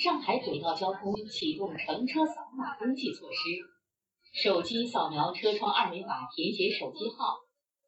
[0.00, 3.38] 上海轨道交通启动乘车扫码登记措施，
[4.32, 7.36] 手机扫描车窗二维码，填写手机号，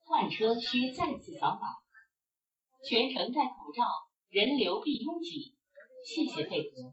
[0.05, 1.69] 换车需再次扫码。
[2.87, 3.87] 全程戴口罩，
[4.29, 5.55] 人流必拥挤，
[6.05, 6.93] 谢谢配合。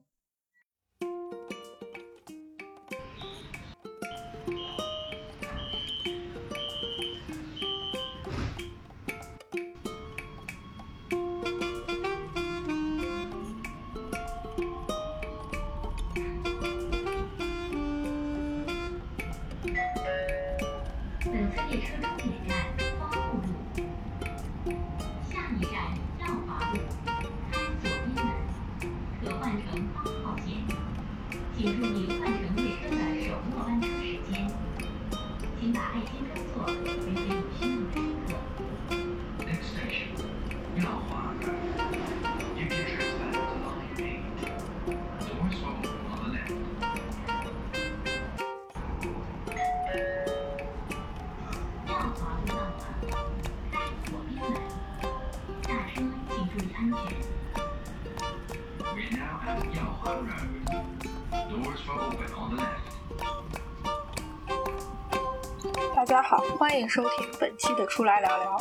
[67.90, 68.58] 出来聊聊》。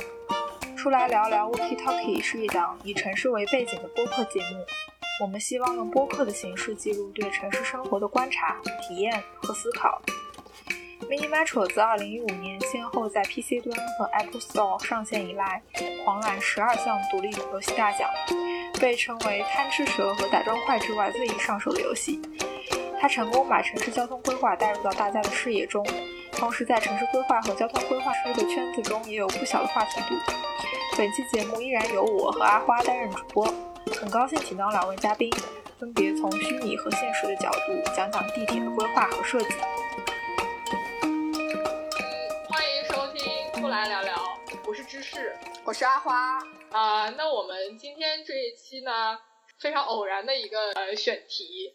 [0.76, 4.64] 出来聊聊 Walkie Talkie 是一档以城市为背景的播客节目。
[5.20, 10.00] 我们希望用播客的形式记录对城市生活的观察、体验和思考。
[11.02, 15.62] Mini Metro 自2015年先后在 PC 端和 Apple Store 上线以来，
[16.04, 18.08] 狂揽十二项独立游戏大奖，
[18.80, 22.20] 被称为“贪吃蛇”和“打砖块”之外最易上手的游戏。
[23.00, 25.86] 它成功把城市交通规划带入到大家的视野中，
[26.38, 30.14] 同时在城市规划和交通规划师的圈子中也有不小的话题度。
[30.96, 33.44] 本期节目依然由我和阿花担任主播，
[34.00, 35.28] 很高兴请到两位嘉宾，
[35.80, 39.48] 分别从虚拟和现实的角度讲讲地铁的规划和设计。
[42.48, 44.14] 欢迎收听出来聊聊，
[44.64, 46.38] 我是芝士，我是阿花。
[46.70, 49.18] 啊，那我们今天这一期呢，
[49.58, 51.74] 非常偶然的一个呃选题，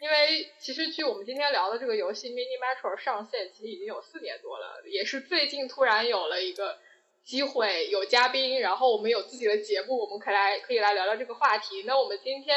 [0.00, 6.78] 因为其实据我们今天聊的这个游戏《Mini Metro》上线，其实已经有四年多了，也是最近突然有了一个
[7.24, 11.82] 机会，有嘉宾，然后我们有自己的节目，我们可以来可以来聊聊这个话题。
[11.82, 12.56] 那我们今天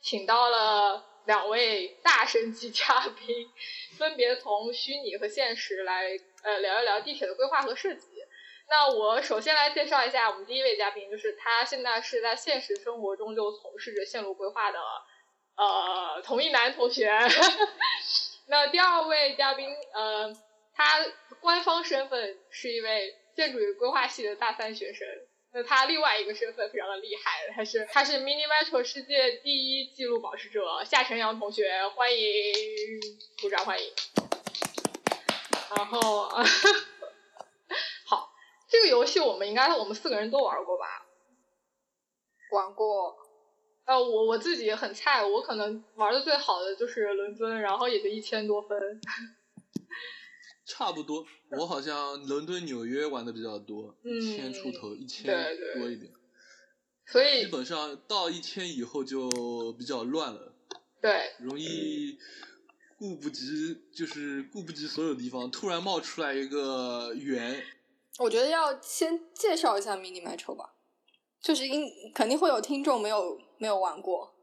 [0.00, 3.50] 请到了两位大神级嘉宾，
[3.98, 8.08] 分别从虚拟和现实来呃聊一聊地铁的规划和设计。
[8.70, 14.78] 那我首先来介绍一下我们第一位嘉宾，就是他现在是在现实生活中就从事着线路规划的
[15.60, 17.12] 呃童一男同学。
[18.48, 20.34] 那第二位嘉宾，呃，
[20.74, 21.04] 他
[21.40, 25.06] 官方身份是一位建筑与规划系的大三学生。
[25.52, 32.24] 那他另外一个身份非常的厉害，他是他是 Mini Metro 世界第一纪录保持者夏晨阳同学，欢迎，
[33.42, 33.92] 鼓掌欢迎。
[35.76, 36.28] 然后，
[38.06, 38.32] 好，
[38.68, 41.06] 这个游戏我们应该我们四个人都玩过吧？
[42.52, 43.29] 玩过。
[43.90, 48.78] 呃，我我自己也很菜，我可能玩的最好的就是伦敦，然后也就一千多分。
[50.64, 51.26] 差不多，
[51.58, 55.26] 我好像伦敦、纽约玩的比较多，一千出头，一千
[55.74, 56.12] 多一点。
[57.04, 59.28] 所以基本上到一千以后就
[59.76, 60.54] 比较乱了，
[61.02, 62.16] 对，容易
[62.96, 67.60] 顾不及，就是顾不及所有地方，突然冒出来一个圆。
[68.20, 70.74] 我觉得要先介绍一下 Mini Metro 吧，
[71.42, 74.34] 就是应肯定会有听众没有没有玩过。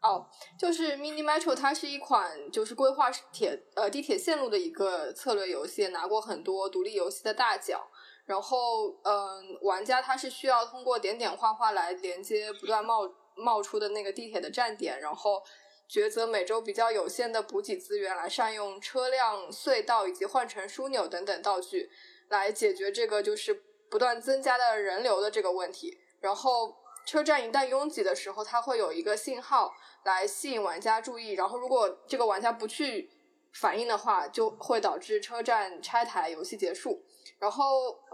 [0.00, 0.26] 哦，
[0.58, 7.80] 就是 Mini Metro，它是一款就是规划铁呃地铁线路的一个策略游戏，拿过很多独立游戏的大奖。
[8.26, 15.42] 然后，嗯，玩家他是需要通过点点画画来连接不断冒冒出的那个地铁的站点，然后
[15.90, 21.90] 抉择每周比较有限的补给资源，来善用车辆、隧道以及换乘枢纽等等道具，
[22.28, 25.98] 来解决这个就是不断增加的人流的这个问题。
[26.20, 26.74] 然后，
[27.06, 29.74] 车站一旦拥挤的时候，它会有一个信号。
[30.04, 33.08] 来吸引玩家注意，然后如果这个玩家不去
[33.54, 37.02] 反应的话，就会导致车站拆台，游戏结束。
[37.38, 37.64] 然后，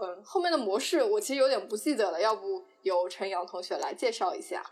[0.01, 4.63] 嗯，后面的模式我其实有点不记得了，要不由陈阳同学来介绍一下？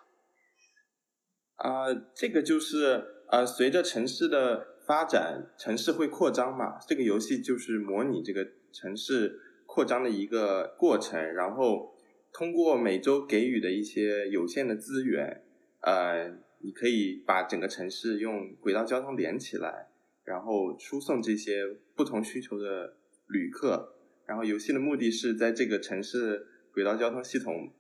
[1.57, 11.94] 啊，这个就是呃，随着城市的发展，城市会扩张嘛，这个游戏就是模拟这个城市扩张的一个过程，然后
[12.31, 15.44] 通过每周给予的一些有限的资源，
[15.81, 16.48] 呃。
[16.62, 19.88] 你可以把整个城市用轨道交通连起来，
[20.26, 21.64] 然后输送这些
[21.96, 22.98] 不同需求的
[23.30, 23.96] 旅客。
[24.26, 27.74] 然后游戏的目的是在这个城市轨道交通系统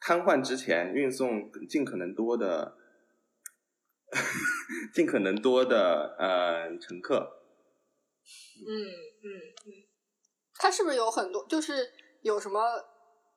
[0.00, 2.78] 瘫痪之前，运送尽可能多的
[4.94, 7.42] 尽可能多的呃乘客。
[8.66, 9.28] 嗯嗯
[9.66, 9.68] 嗯，
[10.54, 11.46] 它是不是有很多？
[11.46, 11.74] 就是
[12.22, 12.58] 有什么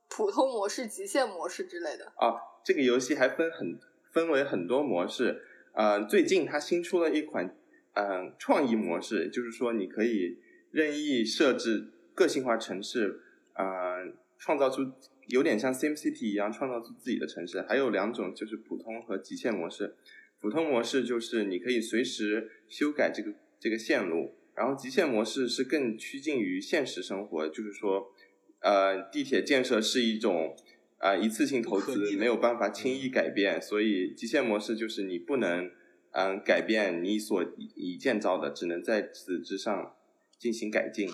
[0.10, 2.12] 普通模式、极限模式之类的？
[2.18, 2.36] 啊，
[2.66, 3.80] 这个游戏还分很
[4.12, 5.44] 分为很多模式。
[5.74, 7.56] 呃，最近它新出了一款
[7.94, 10.40] 嗯创意模式，就是说你可以
[10.72, 13.22] 任意设置个性化城市，
[13.54, 14.82] 呃，创造出
[15.28, 17.62] 有点像 SimCity 一样创造出自己的城市。
[17.62, 19.96] 还有两种就是普通和极限模式。
[20.42, 24.36] 普通模式就是你可以随时修改这个这个线路。
[24.56, 28.12] 然后极限模式是更趋近于现实生活，就是说，
[28.62, 30.56] 呃，地铁建设是一种
[30.98, 35.72] 啊一次性投资，没有办法轻易改变，所以极限模式就是你不能
[36.12, 37.44] 嗯改变你所
[37.76, 39.96] 已建造的，只能在此之上
[40.38, 41.10] 进行改进。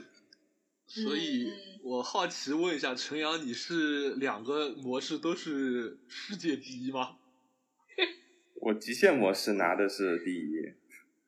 [0.88, 1.52] 所以
[1.84, 7.18] 我好奇问一下陈阳，你是两个模式都是世界第一吗？
[8.62, 10.74] 我极限模式拿的是第一。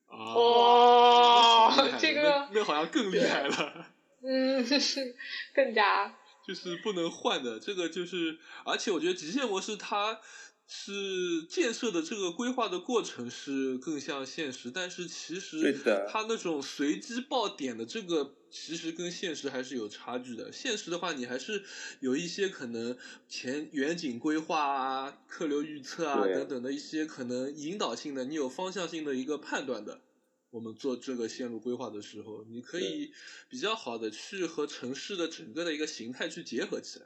[0.10, 3.88] 哦，这个那好像更厉害了。
[4.24, 5.16] 嗯，是
[5.54, 6.16] 更加
[6.46, 7.60] 就是不能换的。
[7.60, 10.20] 这个就是，而且我觉得极限模式它
[10.66, 15.76] 是建设的这个规划的过程是更像现实，但是其实
[16.08, 20.52] 它那种随机爆点的这个其实跟现实还是有差距的。
[20.52, 21.64] 现实的话，你还是
[22.00, 22.98] 有一些可能
[23.28, 30.02] 前远景规划啊、客流预测啊等等的一些可能引导性的，你有方向性的一个判断的。
[30.50, 33.12] 我们做这个线路规划的时候，你可以
[33.50, 37.06] 比较好的去和城市的整个的一个形态去结合起来。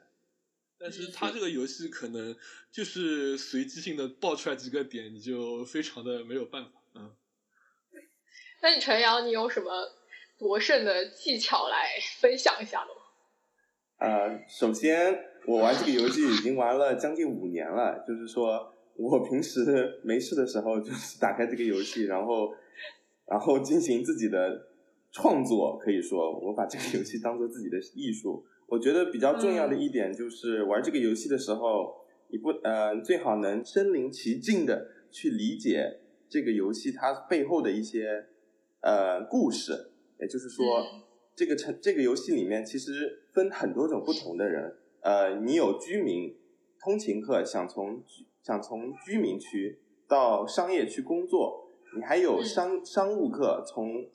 [0.78, 2.36] 但是它这个游戏可能
[2.72, 6.72] 就是随机性的爆出来几个点，你就非常的没有办法。
[6.94, 7.16] 嗯。
[8.62, 9.72] 那你陈阳，你有什么
[10.38, 12.90] 夺胜的技巧来分享一下吗？
[13.98, 22.56] 呃，首先我玩这个游戏已经玩了将近五年了，就是说我平时没事的时候就是打开这个游戏，然后。
[23.31, 24.68] 然后进行自己的
[25.10, 28.44] 创作，可以说我把这个游戏当做自己的艺术。
[28.68, 31.95] 我觉得比较重要的一点就是玩这个游戏的时候，
[32.28, 38.25] 你不呃最好能身临其境的去理解这个游戏它背后的一些
[38.81, 39.92] 呃故事。
[40.19, 40.83] 也就是说，
[41.33, 44.75] 这个城这个游戏里面其实分很多种不同的人。
[45.00, 46.36] 呃，你有居民、
[46.81, 48.04] 通勤客，想从
[48.44, 51.61] 想从居民区到商业区工作。
[51.94, 54.06] 你还有商商务客从，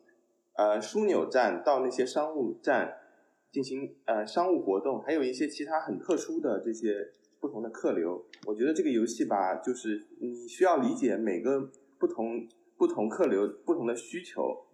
[0.55, 2.96] 呃枢纽站到那些商务站
[3.52, 8.25] 进行呃商务活动，还有一些其他很特殊的这些不同的客流。
[8.46, 14.64] 我觉得这个游戏吧，就是你需要理解每个不同不同客流不同的需求。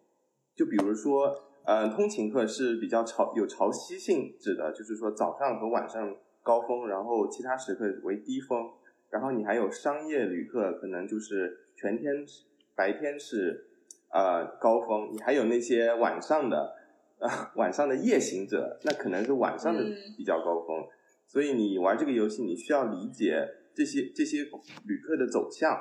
[0.55, 1.35] 就比如说，
[1.65, 8.71] 呃，通勤客是比较潮有潮汐性质的，就是说早上和晚上高峰，然后其他时刻为低峰。
[9.11, 12.25] 然后你还有商业旅客，可能就是全天。
[12.75, 13.67] 白天是
[14.13, 16.75] 呃高峰，你还有那些晚上的
[17.19, 19.83] 呃晚上的夜行者，那可能是晚上的
[20.17, 20.85] 比较高峰。
[21.27, 24.43] 所以你玩这个游戏，你需要理解这些这些
[24.85, 25.81] 旅客的走向。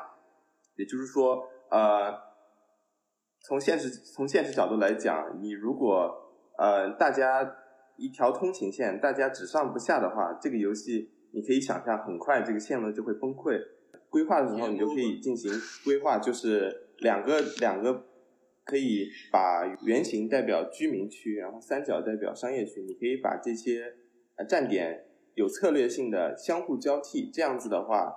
[0.78, 2.14] 也就是说，呃，
[3.42, 6.10] 从现实从现实角度来讲，你如果
[6.58, 7.58] 呃大家
[7.98, 13.60] 一条通勤线，大家只上不下的话，这个游戏你可以想象，很快这个线路就会崩溃。
[14.12, 15.50] 规划的时候，你就可以进行
[15.86, 18.06] 规划，就是两个两个
[18.66, 22.84] 可以把圆形代表居民区，然后三角代表商业区。
[22.84, 23.96] 你可以把这些
[24.36, 28.14] 呃站点有策略性的相互交替，这样子的话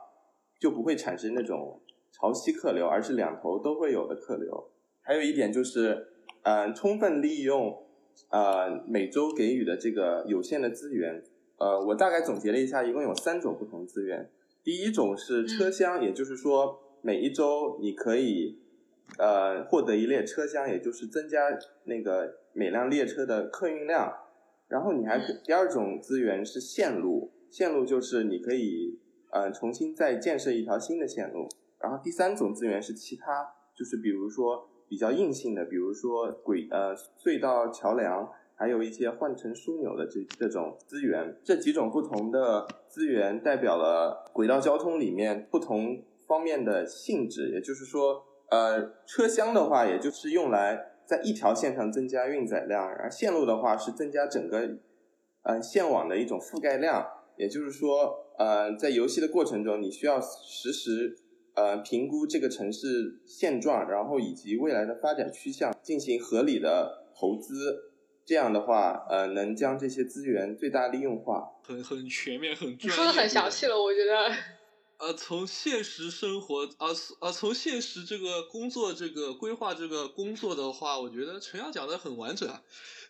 [0.58, 4.70] 就不会产生那种潮汐客流，而是两头都会有的客流。
[5.00, 6.08] 还有一点就是，
[6.42, 7.86] 嗯，充分利用
[8.30, 11.22] 呃每周给予的这个有限的资源。
[11.56, 14.28] 呃，我大概总结了一下，一共有三种不同资源。
[14.64, 18.59] 第一种是车厢，也就是说每一周你可以
[19.18, 21.38] 呃获得一列车厢，也就是增加
[21.85, 24.11] 那个每辆列车的客运量。
[24.68, 28.99] 然后你还第二种资源是线路，线路就是你可以
[29.30, 31.47] 呃重新再建设一条新的线路。
[31.78, 38.33] 然后第三种资源是其他，就是比如说比较硬性的，比如说轨呃隧道、桥梁。
[38.56, 47.50] 还有一些换乘枢纽的这这种资源，这几种不同的资源代表了轨道交通里面不同方面的性质。
[47.50, 54.78] 也就是说，呃，车厢的话，也就是用来在一条线上增加运载量；而线路的话，是增加整个
[55.42, 57.04] 呃线网的一种覆盖量。
[57.37, 61.16] 也就是说，呃，在游戏的过程中，你需要实时
[61.54, 67.90] 呃评估这个城市现状，然后以及未来的发展趋向，进行合理的投资。
[68.24, 74.34] 这样的话，呃，能将这些资源最大利用化，很很全面，很你说的很详细了，我觉得。
[74.96, 76.86] 呃，从现实生活，啊
[77.18, 82.62] 啊，从现实这个工作这个规划这个工作的话，我觉得陈阳讲的很完整啊，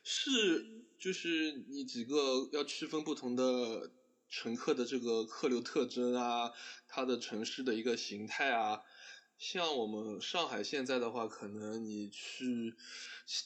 [0.02, 0.66] 是
[0.98, 3.90] 就是你几个要区分不同的
[4.30, 6.50] 乘客的这个客流特征啊，
[6.88, 8.80] 它的城市的一个形态啊，
[9.38, 12.74] 像我们上海现在的话，可能你去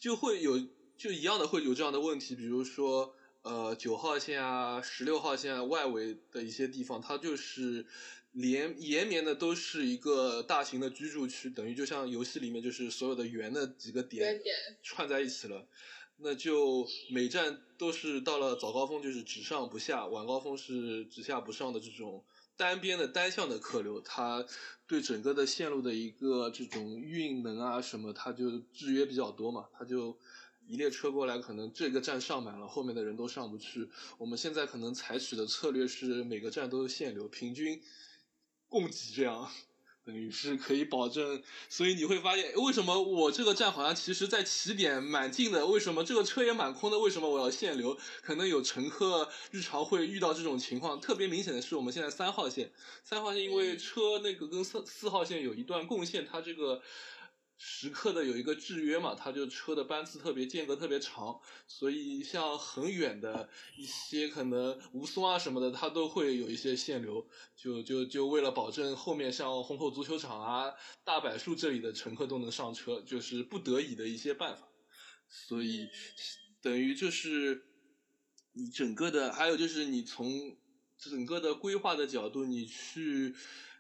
[0.01, 0.57] 就会有
[0.99, 3.15] 就一样的会有这样的问题，比如说。
[3.43, 7.87] 呃，九号线啊，十六号线外围的一些地方，它就是
[8.33, 14.39] 连延绵的都是一个大型的居住区，等于就像游戏里面就是所有的圆的几个点
[14.83, 15.67] 串在一起了。
[16.19, 22.23] 那就每站都是到了早高峰就是只上不下，晚高峰是只下不上的这种
[22.57, 24.45] 单边的单向的客流，它
[24.87, 30.19] 对整个的线路的一个这种运能啊什么，它就制约比较多嘛，它就。
[30.69, 33.89] 一列车过来，可能这个站上满了，后面的人都上不去。
[34.19, 37.81] 我们现在可能采取的策略是每个站都是限流，平均
[38.69, 39.51] 供给，这样
[40.05, 41.43] 等于是可以保证。
[41.71, 46.99] 所以你会发现，为什么我这个站好像其实在起点蛮近的，为什么这个车也蛮空的？
[46.99, 47.97] 为什么我要限流？
[48.21, 51.01] 可能有乘客日常会遇到这种情况。
[51.01, 52.71] 特别明显的是，我们现在三号线，
[53.03, 56.83] 三号线因为车那个跟四四号线有一段共线，它这个。
[57.61, 70.73] 时刻的有一个制约嘛，它就车的班次特别间隔特别长，所以像很远的一些可能吴淞啊什么的，它都会有一些限流，就就就为了保证后面像虹口足球场啊、
[71.05, 74.69] 大柏树这里的乘客都能上车，就是不得已的一些办法。
[75.29, 75.89] 所以
[76.63, 77.65] 等于就是
[78.53, 80.57] 你整个的，还有就是你从
[80.97, 83.35] 整个的规划的角度，你去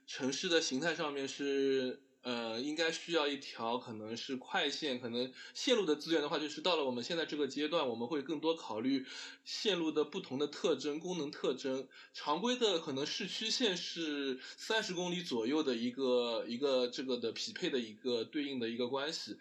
[0.04, 2.02] 城市的形态上面是。
[2.22, 9.06] 呃，应该需要一条可能是快线，可能线路的资源的话，就是到了我们现在这个阶段，我们会更多考虑
[9.44, 11.88] 线路的不同的特征、功能特征。
[12.12, 19.38] 常规的可能市区线是三十公里左右的一个一个这个的匹配的一个对应的一个关系，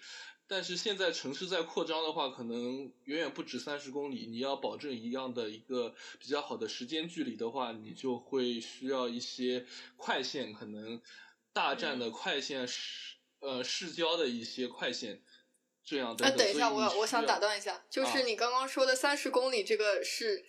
[0.47, 4.27] 但是现在城市在扩张的话，可能远远不止三十公里。
[4.27, 9.65] 你要保证一样的一个比较好的时间距离的话，你就会需要一些
[9.97, 11.01] 快线，可能。
[11.57, 15.23] 大站的快线市呃市郊的一些快线，
[15.83, 20.45] 这样哎，等一下，我我想打断一下，就是你刚刚说的三十公里，这个是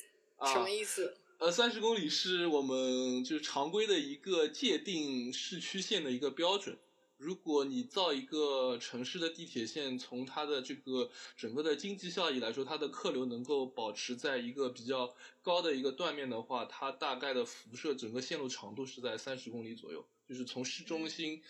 [0.52, 1.16] 什么意思？
[1.38, 6.78] 呃，三十公里是我们就是常规的一个界定市区线的一个标准。
[7.16, 21.42] 如果你造一个城市的地铁线，从它的这个整个的经济效益来说，它的客流能够保持在一个比较高的一个断面的话，它大概的辐射整个线路长度是在三十公里左右，就是从市中心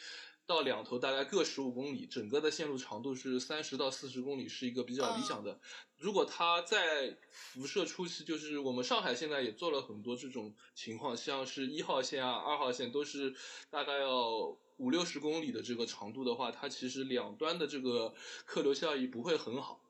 [0.47, 5.61] 到两头大概各十五公里，整个的线路长度是三十到四十公里，是一个比较理想的。
[5.97, 13.35] 如果它在辐射初期，就是我们上海现在也做了很多这种情况，像是一号线啊、二号线都是
[13.68, 14.56] 大概要。
[14.78, 19.88] 五六十公里的这个长度的话，它其实两端的这个客流效益不会很好。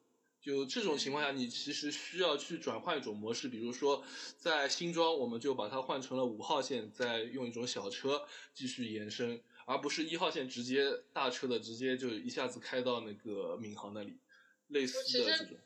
[0.49, 4.03] 就这种情况下，你其实需要去转换一种模式，比如说
[4.39, 14.19] 在新庄，我们就把它换成了五号线，再用一种小车继续延伸，而不是一号线直接大车的直接就一下子开到那个闵行那里，
[14.69, 15.59] 类似的这种。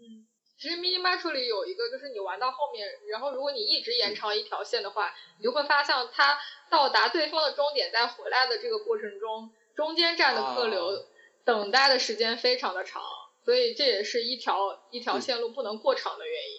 [0.00, 0.26] 嗯
[0.60, 6.36] 其实 Mini Metro 里有一个，就是你玩到后面，然后如果你一直延长一条线的话，你就会发现它
[6.68, 11.06] 到达对方的终点再回来的这个过程中，中间站的客流
[11.44, 13.00] 等待的时间非常的长，
[13.48, 16.58] 所以这也是一条一条线路不能过长的原因。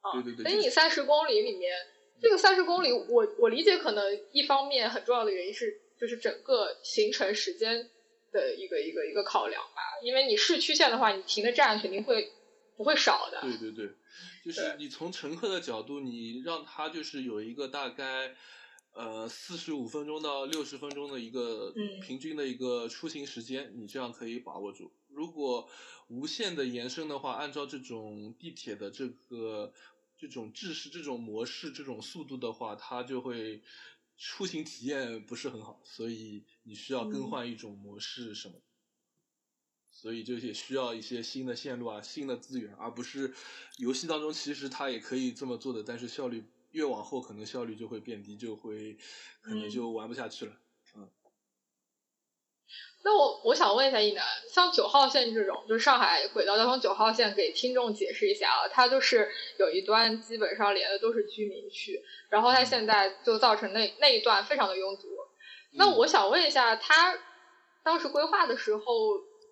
[0.00, 0.50] 啊，对对对。
[0.50, 1.72] 所以你三十公里里面，
[2.20, 7.88] 这个三十公里，我我理解可能一方面很重要的原因是，就是整个行程时间
[8.32, 12.32] 的一个一个一个考量吧，因为你市区线的话，你停的站肯定会。
[12.76, 13.40] 不会少的。
[13.40, 13.90] 对对对，
[14.44, 18.36] 就是你从乘客的角度，你让他就是有一个大概
[18.92, 24.92] 呃四十五分钟到六十分钟的一个平均的一个出行时间，你这样可以把握住。
[25.16, 25.66] 如果
[26.08, 29.72] 无限的延伸的话，按照这种地铁的这个
[30.18, 33.62] 这种制式、这种模式、这种速度的话，它就会
[34.18, 38.60] 出行体验不是很好，所以你需要更换一种模式什么。
[39.90, 43.32] 所以就也需要一些新的线路啊，新的资源，而不是
[43.78, 48.98] 游戏当中其实它也可以这么做的，但是效率越往后可能效率就会变低，就会
[49.40, 50.52] 可能就玩不下去了。
[50.52, 50.65] 嗯。
[53.06, 65.02] 那我我想问一下一楠，像九号线这种，就是上海轨道交通九号线，给听众解释一下啊，它就是有一段基本上连的都是居民区，然后它现在就造成那那一段非常的拥堵。
[65.74, 67.16] 那我想问一下，它
[67.84, 68.82] 当时规划的时候。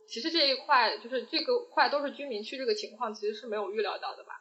[0.06, 4.32] 其实这一块就是这个块都是居民区，这个情况其实是没有预料到的吧？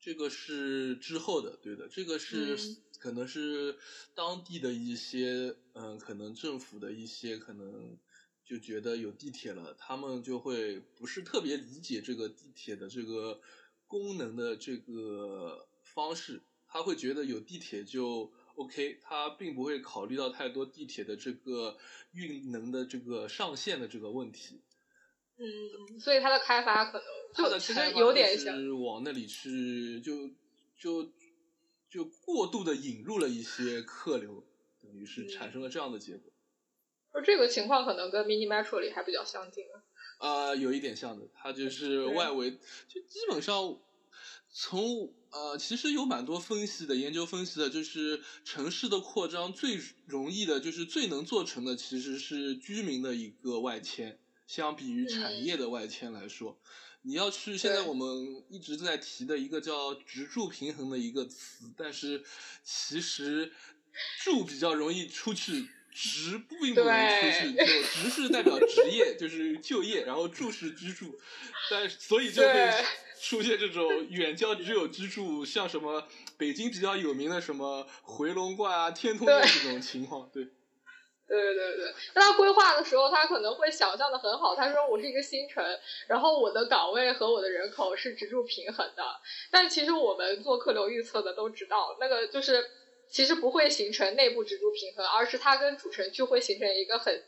[0.00, 2.56] 这个是之后的，对的，这个是
[2.98, 3.76] 可能是
[4.14, 7.98] 当地的一些，嗯，可能政府的一些可能
[8.44, 13.40] 就觉得有地铁了，他们就会不是特别理解这个地铁的这个
[13.86, 21.76] 功能的这个方式，他会觉得有地铁就 OK，他并不会考虑到太多地铁的这个
[22.12, 24.60] 运能的这个上限的这个问题。
[25.36, 30.30] 嗯，所以它的开发可能它的其实有点像往那里去，就
[30.78, 31.12] 就。
[31.92, 34.42] 就过度的引入了一些客流，
[34.80, 36.31] 等于是产生了这样的结果。
[37.12, 39.82] 而这个情况可能跟 Mini Metro 里还比较相近啊。
[40.18, 43.78] 呃，有一点像的，它就是外围，就基本上
[44.52, 56.58] 从呃，其实有蛮多分析的研究分析的，就是城市的扩张最容易的，就是最能做成的，其实是居民的一个外迁，相比于产业的外迁来说。
[57.04, 62.22] 你要去现在我们一直在提的一个叫“职住平衡”的一个词，但是
[62.62, 63.50] 其实
[64.22, 67.52] 住比较容易出去，职并不容易出去。
[67.54, 71.14] 就职是代表职业，就是就业，然后住是居住，
[71.70, 72.84] 但所以就会
[73.20, 80.48] 出现这种远郊只有居住，像什么北京比较有名的什么回龙观啊、天通苑这种情况，对。
[81.24, 84.54] 对对对，那他规划的时候，他可能会想象的很好。
[84.54, 85.64] 他说我是一个新城，
[86.06, 89.02] 然后我的岗位和我的人口是直住平衡的。
[89.50, 92.62] 但其实我们做客流预测的都知道，那个就是
[93.12, 97.22] 其实不会形成内部直住平衡，而是它跟主城区会形成一个很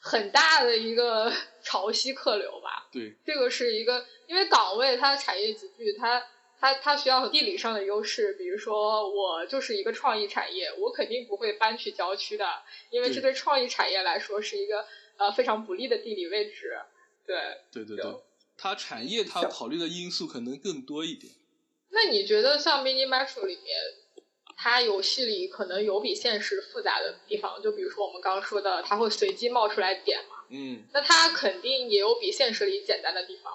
[0.00, 2.88] 很大的一个 潮汐客流吧。
[2.90, 6.26] 对，这个是一个，因为岗位它产业集聚，它。
[6.58, 12.46] 它它需要地理上的优势，比如说我就是一个创意产业，我肯定不会搬去郊区的，
[12.88, 14.86] 因为这对创意产业来说是一个
[15.18, 16.80] 呃非常不利的地理位置。
[17.26, 17.36] 对
[17.70, 18.10] 对对对，
[18.56, 21.30] 它产业它考虑的因素可能更多一点。
[21.90, 23.76] 那你觉得像 Mini Metro 里面，
[24.56, 27.62] 它游戏里可能有比现实复杂的地方？
[27.62, 30.36] 就比如说我们刚刚说的，它会随机冒出来点嘛？
[30.50, 30.84] 嗯。
[30.92, 33.52] 那它肯定也有比现实里简单的地方。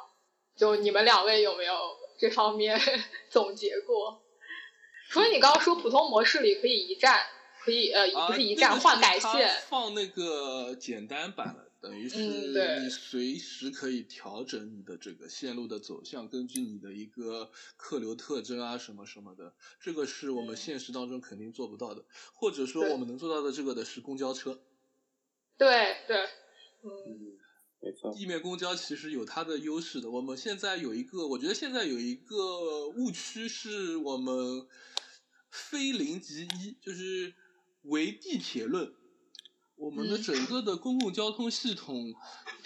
[0.55, 1.73] 就你们两位有没有？
[2.19, 2.79] 这方面
[3.31, 4.21] 总结过，
[5.09, 7.19] 所以你刚刚说普通模式里可以一站，
[7.59, 12.17] 可以呃不是一站换改线，放那个简单版了，等于是
[12.83, 24.61] 你随时可以调整你的这个线路的走向，根据你的一个客流特征啊什么什么的，这个是我们现实当中肯定做不到的，或者说我们能做到的这个的是公交车，
[25.57, 26.17] 对对，
[26.83, 27.37] 嗯。
[27.83, 30.11] 没错地面公交其实有它的优势的。
[30.11, 34.67] 我们现在有一个，我觉得现在有一个误区是我们
[35.49, 37.33] 非零即一，就是
[37.81, 38.93] 唯地铁论。
[39.81, 42.13] 我们的整个的公共交通系统，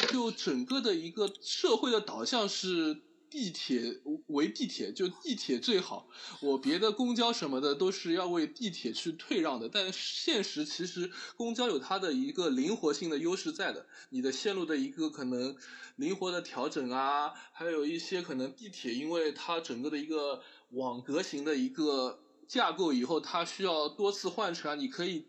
[0.09, 3.01] 就整个的一个社会的导向是。
[3.27, 6.07] 地铁为地铁，就地铁最好。
[6.39, 13.87] 我别的公交什么的都是要为地铁去退让的，但现实其实公交有它的一个灵活性的优势在的。
[14.09, 15.53] 你的线路的一个可能
[15.97, 25.25] 灵活的调整啊，还有一些可能地铁，因为它整个的一个网格型的一个架构以后，它需要多次换乘啊，你可以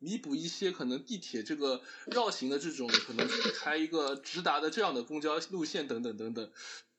[0.00, 6.50] 弥补一些可能地铁这个绕行的这种可能开一个直达的这样的公交路线等等等等。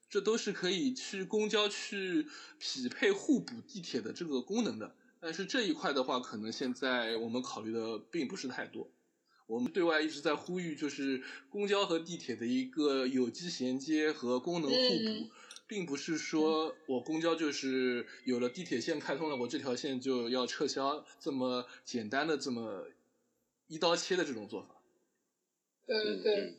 [0.10, 2.28] 这都是可以去公交去
[2.60, 8.92] 匹配互补地铁的这个功能的，但是这一块的话，可能现在我们考虑的并不是太多。
[9.48, 15.32] 我们对外一直在呼吁，就是公交和地铁的一个有机衔接和功能互补，
[15.72, 22.90] 并不是说我公交就是有了地铁线开通了，我这条线就要撤销这么简单的这么
[23.68, 24.82] 一刀切的这种做法。
[25.88, 26.58] 对对。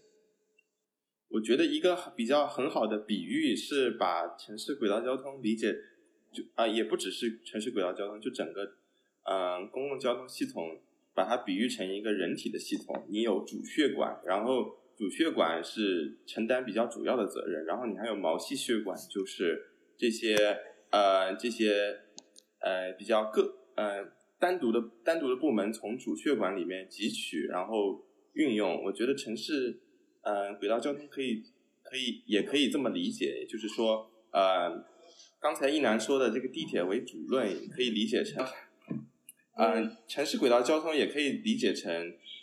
[1.29, 5.77] 我觉得一个比较很好的比喻是把城市轨道交通理解，
[6.33, 8.65] 就啊也不只是城市轨道交通，就整个
[9.25, 10.81] 嗯公共交通系统，
[11.13, 13.07] 把它比喻成一个人体的系统。
[13.11, 20.37] 你有主血管，然后主血管是承担比较主要的责任，然后你还有毛细血管，就是这些
[20.93, 21.99] 呃这些
[22.61, 28.85] 呃比较个呃单独的单独的部门从主血管里面汲取，然后运用。
[28.85, 29.81] 我觉得城市。
[30.25, 31.43] 嗯，轨道交通可以，
[31.83, 34.71] 可以，也可以这么理解，就是说，呃，
[35.41, 38.47] 刚才一楠说的这个地铁为主论，可以理解成，
[39.59, 41.91] 嗯，城市轨道交通也可以理解成，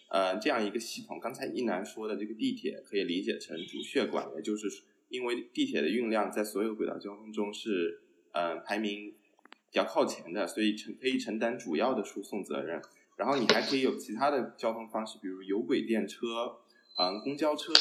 [0.09, 1.19] 呃，这样一个系统。
[1.19, 4.67] 刚才一楠说的这个地铁可以理解成主血管，也就是
[5.09, 8.01] 因为地铁的运量在所有轨道交通中是，
[8.33, 12.81] 呃，排名比较靠前的，所以承可以承担主要的输送责任。
[13.17, 16.59] 然后你还可以有其他的交通方式，比如有轨电车。
[17.01, 17.71] 嗯，公交车，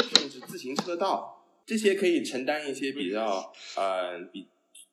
[0.00, 4.46] 甚至自行车道，这些可以承担一些比较，呃，比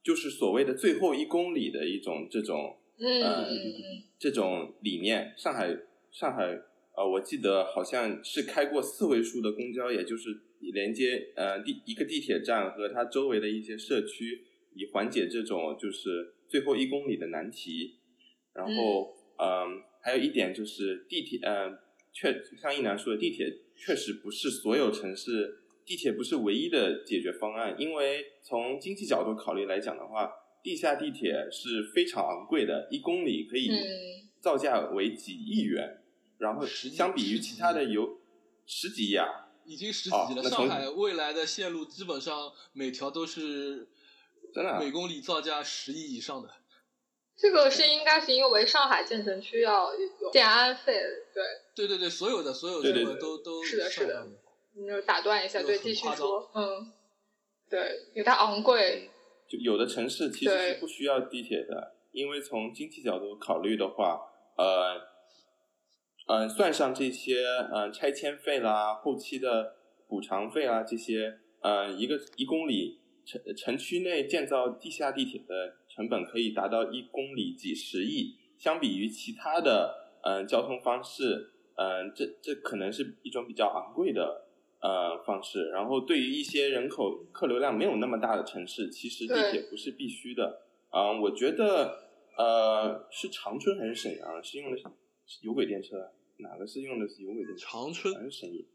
[0.03, 3.47] 就是所谓的最后一公里的一种这种嗯，
[4.19, 5.69] 这种理念，上海
[6.17, 6.45] 上海
[6.95, 10.29] 呃，我记得好像是开过四位数的公交，也就是
[10.73, 17.97] 连接呃地一个地铁站和它周围的一些社区，以缓解这种就是最后一公里的难题。
[18.53, 21.77] 然后嗯，还有一点就是地铁，嗯，
[22.13, 25.53] 确像一楠说的，地铁确实不是所有城市
[25.85, 30.31] 地铁不是唯一的解决方案，因为从经济角度考虑来讲的话。
[30.63, 33.69] 地下地铁是非常昂贵的，一公里可以
[34.41, 36.01] 造价为几亿元，
[36.45, 38.19] 然后相比于其他的有
[38.67, 39.25] 十几亿啊，
[39.65, 40.49] 已经十几亿了。
[40.49, 43.89] 上海未来的线路基本上每条都是
[44.53, 46.49] 真的每公里造价十亿以上的。
[47.35, 50.93] 这个是应该是因为上海建成区要有建安费，
[51.75, 54.27] 对对对对，所有的所有的都都是的是的。
[54.77, 56.91] 你就打断一下，对，继续说，嗯，
[57.69, 57.79] 对，
[58.13, 59.09] 因为它昂贵。
[59.47, 64.19] 就有的城市其实是不需要地铁的，因为从经济角度考虑的话，
[64.57, 64.99] 呃，
[66.27, 69.75] 嗯，算上这些嗯拆迁费啦、后期的
[70.07, 84.43] 补偿费啊这些，呃，一个一公里城城区内建造地下地铁的成本可以达到一公里几十亿，相比于其他的嗯交通方式，嗯，这这可能是一种比较昂贵的。
[84.81, 85.69] 呃，方式。
[85.69, 90.61] 然后，对于一些人口客流量没有那么大的城市，其实地铁不是必须的。
[90.91, 91.97] 嗯，我觉得，
[92.37, 94.83] 呃，是长春还是沈阳是用的是
[95.43, 96.11] 有轨电车？
[96.37, 97.65] 哪个是用的是有轨电车？
[97.67, 98.65] 长春还是沈阳？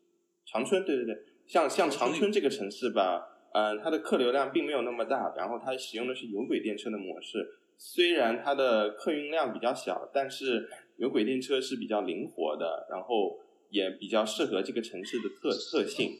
[0.46, 7.46] 长春，对对对，像像长春这个城市吧，嗯，它的客流量并没有那么大，然后它使用的是有轨电车的模式。
[7.76, 13.40] 虽然它的客运量比较小，但是有轨电车是比较灵活的，然后。
[13.72, 16.18] 也比较适合这个城市的特特性，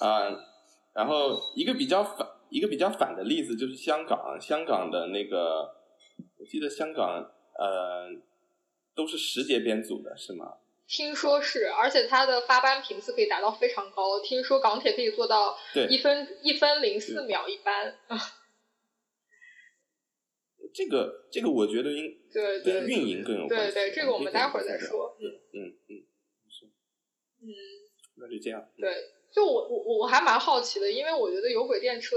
[0.00, 0.34] 啊，
[0.94, 5.70] 然后一个比较反一个比较反的例子就是香港，香港的那个，
[6.38, 8.08] 我记得香港呃
[8.94, 10.58] 都是十节编组的是吗？
[10.86, 15.56] 听说是，而且它的发班频次可以达到非常高，听说港铁可以做到
[15.88, 18.18] 一分一分零四秒一班啊。
[20.74, 26.04] 这个这个我觉得应对对运营更有关系，对对，这个我们待会儿再说，嗯嗯嗯。
[26.48, 26.66] 是
[27.40, 27.48] 嗯，
[28.16, 28.68] 那就这样。
[28.78, 28.90] 对，
[29.30, 32.16] 就我我我我还蛮好奇的，因为我觉得有轨电车，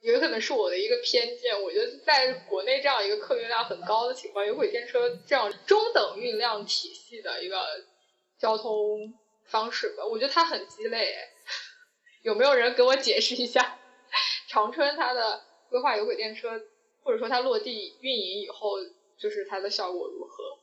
[0.00, 1.60] 也可能是我的一个偏见。
[1.62, 7.66] 我觉得在国内这样一个客运量很高的情况，有轨电车这样中等运量体系的一个
[8.38, 9.12] 交通
[9.46, 11.14] 方式吧，我觉得它很鸡肋。
[12.22, 13.78] 有没有人给我解释一下，
[14.48, 16.60] 长春它的规划有轨电车，
[17.02, 18.76] 或者说它落地运营以后，
[19.18, 20.58] 就是它的效果如何？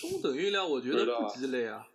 [0.00, 1.88] 中等运量我觉得不鸡肋啊，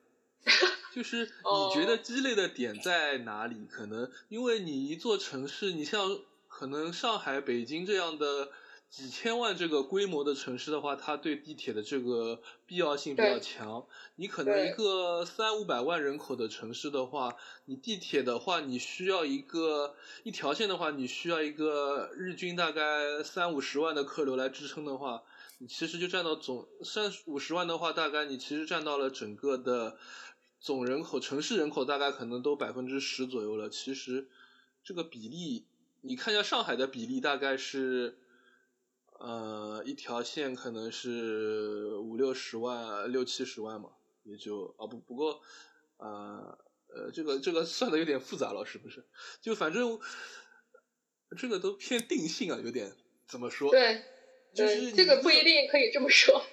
[0.93, 3.65] 就是你觉得鸡肋的点在哪里？
[3.69, 8.49] 可能因为你一座城市，你像可能上海、北京这样的
[8.89, 13.85] 几千万这个规模的城市的话，它对地铁的这个必要性比较强。
[14.17, 25.23] 你可能一个三五百万人口的城市的话，你地铁的话，你需要一个一条线的话，你需要一个日均大概三五十万的客流来支撑的话。
[25.59, 29.97] 你其实就占到总三五十万的话，大概你其实占到了整个的
[30.63, 33.69] 总人口，城市人口大概可能都百分之十左右了。
[33.69, 34.29] 其实
[34.81, 35.67] 这个比例，
[35.99, 38.17] 你看一下上海的比例，大概是
[39.19, 43.89] 呃一条线可能是五六十万、六七十万嘛，
[44.23, 45.41] 也就啊不不过
[45.97, 49.03] 呃呃这个这个算的有点复杂了，是不是？
[49.41, 49.99] 就反正
[51.37, 52.95] 这个都偏定性啊，有点
[53.27, 53.69] 怎么说？
[53.69, 54.01] 对。
[54.53, 56.45] 就是这个不一定可以这么说。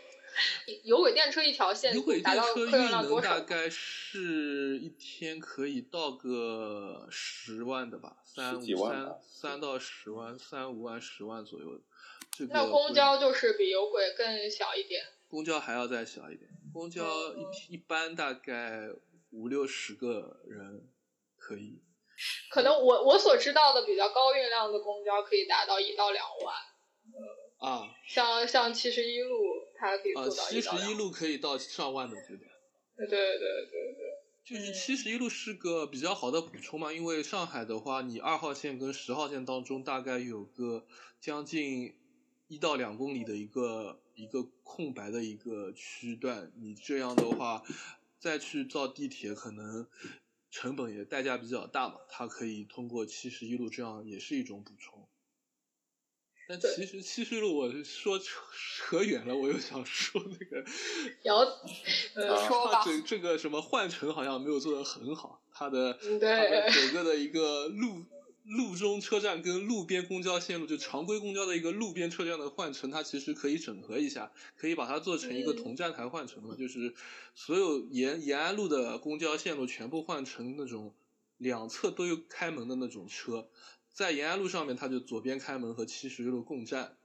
[0.84, 11.80] 有轨电车一条线，有轨电车运能大概是一天可以到个十万的吧，三五三三到十万，三五万十万左右。
[12.30, 15.04] 这个那公交就是比有轨更小一点。
[15.28, 18.88] 公交还要再小一点，公交一一般大概
[19.30, 20.88] 五六十个人
[21.36, 21.82] 可以。
[22.50, 26.54] 可能我我所知道的比较高运量的公交可以达到一到两万。
[27.58, 29.36] 啊，像像七十一路，
[29.80, 32.50] 它可以做到七十一路可以到上万的，对不对？
[32.96, 34.10] 对对对对对。
[34.44, 40.86] 就是七十一路是个比较好的补充嘛，因为上海的话，你二号线跟十号线当中大概有个
[41.20, 41.94] 将近
[42.48, 47.62] 一到两公里的一个一个空白的一个区段，你这样的话
[48.18, 49.86] 再去造地铁，可能
[50.50, 51.94] 成本也代价比较大嘛。
[52.08, 54.99] 它可以通过七十一路这样也是一种补充。
[56.50, 60.64] 但其实七十路，我说扯远了，我又想说那个，
[61.22, 61.44] 有，
[62.48, 68.04] 说吧，这这个什么换乘好像没有做的很好，它的它的整个的一个路
[68.44, 76.94] 路中车站跟路边公交线路，就常规公交的一个路边车站的换乘，它其实可以整合一下，可以把它做成一个同站台换乘嘛，就是
[77.36, 80.92] 所有沿延安路的公交线路全部换成那种
[81.36, 83.48] 两侧都有开门的那种车，
[83.92, 86.96] 在延安路上面，它就左边开门和七十一路共站，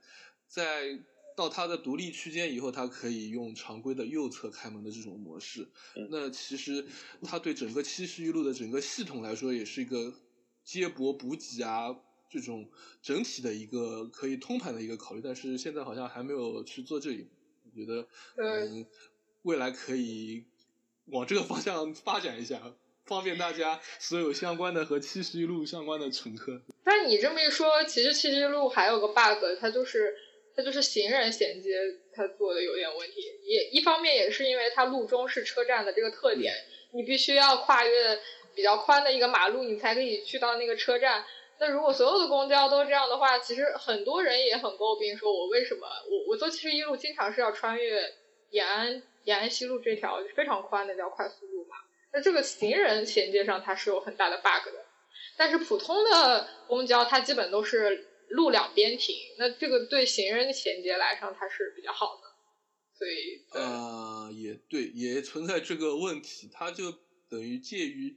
[0.48, 1.00] 在
[1.36, 5.70] 到它的独立区间以后，它可以用常规的右侧开门的这种模式。
[6.10, 6.86] 那其实
[7.24, 10.14] 它对整个七十一路的整个系统来说，也是一个。
[10.66, 11.96] 接驳补给啊，
[12.28, 12.68] 这种
[13.00, 17.28] 整体的一个可以通盘的一个考虑，但是现在好像还没有去做这一，
[17.66, 18.88] 我觉得嗯，
[19.44, 20.44] 未来可以
[21.06, 26.62] 往这个方向发展一下，方便大家所有相关的和七十一路相关的乘客。
[26.84, 30.16] 但你这么一说，其实七十一路还有个 bug，它就是
[30.56, 31.80] 它就是行人衔接，
[32.14, 33.22] 它做的有点问题。
[33.44, 36.54] 也一方面也是因为它路中是车站的这个特点，
[36.94, 38.20] 你必须要跨越。
[38.56, 41.26] 比较宽的一个马路，你才可以去到那个车站。
[41.60, 48.14] 那如果所有的公交都这样的话，其实很多人也很诟病，说我为什么我我坐七十一路经常是要穿越
[48.52, 51.55] 延安延安西路这条非常宽的叫快速路嘛？
[52.16, 54.86] 那这个行人衔接上它是有很大的 bug 的。
[55.38, 62.22] 但是普通的公交它基本都是路两边停，那这个对行人衔接来上它是比较好的。
[62.98, 66.94] 所以呃也对，也存在这个问题，它就
[67.30, 68.16] 等于介于。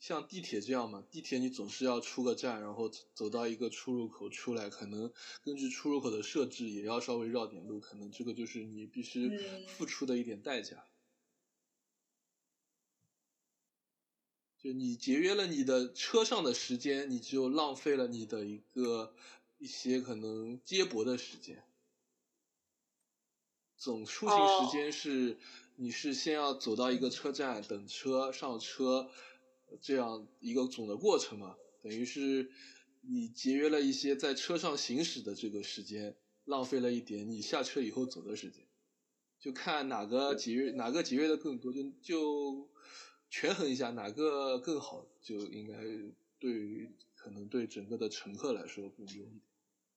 [0.00, 5.10] 像地铁这样嘛，地铁你总是要出个站，然后走到一个出入口出来，可能
[5.42, 9.34] 根据出入口的设置也要稍微绕点路，可能这个就是你必须
[9.66, 10.84] 付出的一点代价。
[14.64, 19.14] 就你节约了你的车上的时间，你就浪费了你的一个
[19.58, 21.62] 一些可能接驳的时间。
[23.76, 25.36] 总出行时间是，
[25.76, 29.10] 你是先要走到一个车站等车上车。
[29.80, 32.52] 这样一个总的过程嘛，等于是
[33.00, 38.64] 你节约了一些在车上行驶的这个时间，浪费了一点你下车以后走的时间，
[39.40, 42.68] 就看哪个节约哪个节约的更多，就就
[43.34, 45.74] 权衡一下哪个更好，就应该
[46.38, 49.40] 对于可能对整个的乘客来说更优一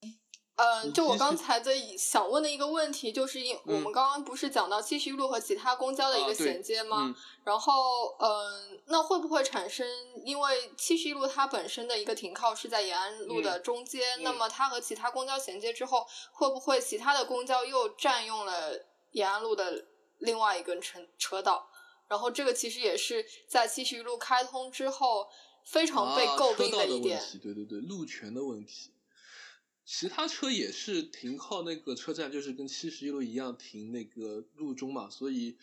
[0.01, 0.17] 点。
[0.55, 7.15] 嗯，就我刚才的想问的一个问题，就是因我们刚刚不是讲到七十一路和其他公交的一个衔接吗？
[7.43, 9.85] 然后，嗯，那会不会产生，
[10.25, 19.85] 因为七十一路它本身的一个停靠是在延安路的中间，那么它和其他公交衔接之后，会不会其他的公交又占用了延安路的
[20.17, 21.69] 另外一根车车道？
[22.07, 25.27] 然后这个其实也是在七十一路开通之后
[25.65, 28.91] 非常被诟病的一点，对对对，路权的问题。
[29.85, 35.57] 其他车也是停靠那个车站，就是跟七十一路一样停那个路中嘛，所以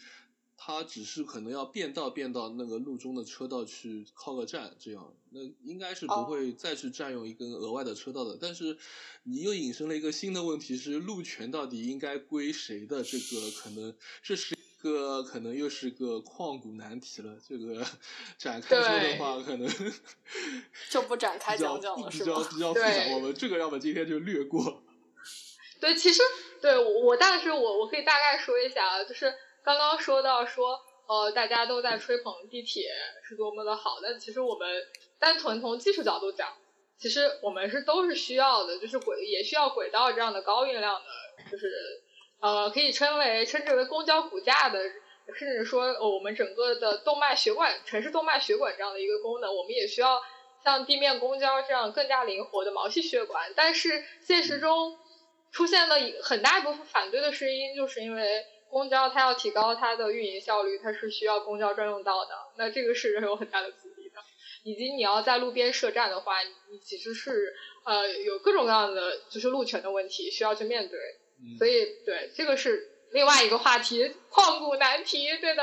[0.56, 8.38] 它只是可能要变道变到那个路中的车道去靠个站，这样那应该是不会再去占用一根额外的车道的。
[8.40, 8.78] 但是
[9.24, 13.02] 你又引申了一个新的问题，是路权到底应该归谁的？
[13.02, 14.56] 这个可能是谁？
[14.84, 17.82] 个可能又是个旷古难题了，这个
[18.36, 19.66] 展开说的话，可能
[20.90, 24.82] 就不展开讲讲了，是比较比较复杂，我们这个要么今天就略过。
[25.80, 26.20] 对，其实
[26.60, 32.90] 对我，但是我我可以大概说一下啊，就是刚刚说到说，呃，大家都在吹捧地铁
[33.26, 34.68] 是多么的好，但其实我们
[35.18, 36.52] 单纯从技术角度讲，
[36.98, 42.03] 其实我们是都是需要的，就是轨也需要轨道这样的高运量的，就是。
[42.40, 44.78] 呃，可以称为称之为公交骨架的，
[45.34, 50.20] 甚至说我们整个的动脉血管、城市动脉血管这样的一个功能，我们也需要
[50.62, 53.52] 像地面公交这样更加灵活的毛细血管。
[53.56, 54.98] 但是现实中
[55.52, 64.20] 出现了很大一部分反对的声音，就是因为公交它要提高它的运营效率，它是需要公交专用道的，那这个是有很大的阻力的。
[64.64, 70.98] 以及你要在路边设站的话，你其实是呃有各种各样的就是路权的问题需要去面对。
[71.58, 75.62] 所以，对这个是另外一个话题，旷古难题，对的。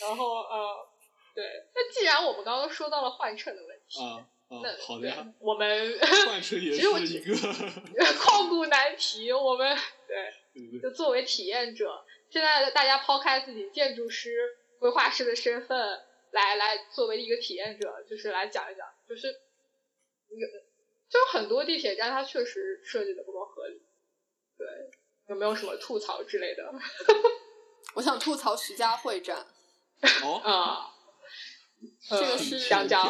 [0.00, 0.88] 然后，呃，
[1.34, 1.44] 对。
[1.74, 5.26] 那既然我们刚刚说到了换乘的问题，啊啊，好的呀。
[5.40, 7.34] 我们换乘也 是一个
[8.14, 9.32] 旷古难题。
[9.32, 14.30] 我们 对，就作为体验者，现在大家抛开自己建筑师、
[14.78, 20.48] 规划师的身份，来来作为一个体验者，就是来讲一讲，就是有，
[21.08, 23.82] 就是很多地铁站它确实设计的不够合理，
[24.60, 24.98] 对。
[25.28, 26.72] 有没有什么吐槽之类的？
[27.94, 29.46] 我想吐槽徐家汇站。
[30.24, 30.90] 哦 啊，
[32.08, 32.60] 这个是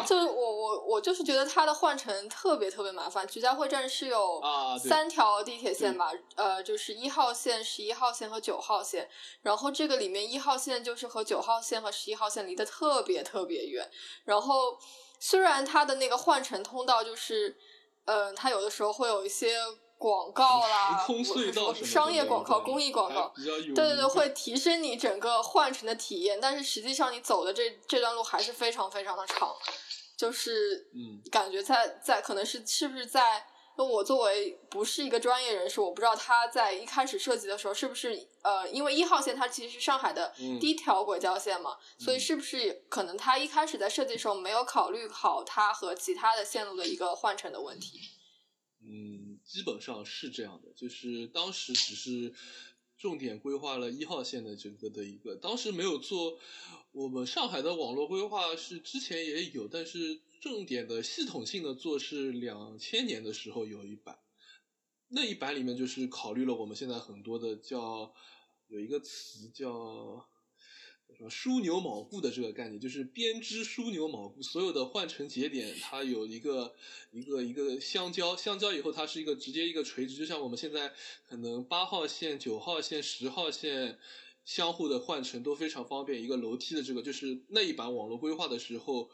[0.07, 3.27] 就我我我就是觉得它的换乘特别特别麻烦。
[3.27, 4.41] 徐家汇站是有
[4.79, 6.11] 三条地铁线吧？
[6.35, 9.09] 呃，就是一号线、十一号线和九号线。
[9.41, 13.89] 然后这个里面一号线就是和九号线和十一号线离得特别特别远。
[14.25, 14.77] 然后
[15.19, 17.57] 虽然它的那个换乘通道就是，
[18.05, 19.57] 呃，它有的时候会有一些
[20.01, 26.39] 广告啦，时空隧道商业广告、公益广告，对对对，会提升你整个换乘的体验。
[26.41, 29.55] 但是实际上你走的这这段路还是非常非常的长，
[30.17, 33.45] 就是嗯，感觉在在可能是是不是在。
[33.77, 48.01] 我作为不是一个专业人士，我不知道他在一开始设计的时候是不是呃，因为一号线它其实是上海的第一条轨交线嘛，所以是不是可能他一开始在设计的时候没有考虑好它和其他的线路的一个换乘的问题？
[48.83, 49.20] 嗯，
[49.51, 52.33] 基本上是这样的，就是当时只是
[52.97, 56.39] 重点规划了一号线的整个的一个，当时没有做
[56.91, 60.21] 我们上海的网络规划是之前也有，但是。
[60.41, 64.17] 重点的系统性的做是两千年的时候有一版，
[65.09, 68.11] 那一版里面就是考虑了我们现在很多的叫
[68.65, 70.27] 有一个词叫
[71.29, 76.73] 枢纽锚固的这个概念，就是编织枢纽锚固，所有的换乘节点它有一个
[77.11, 80.93] 一个一个相交，相交以后它是一个直接一个垂直，就像我们现在
[81.27, 83.97] 可能八号线、九号线、十号线
[84.45, 89.09] 相互的换乘都非常方便，一个楼梯的这个就是那一版网络规划的时候。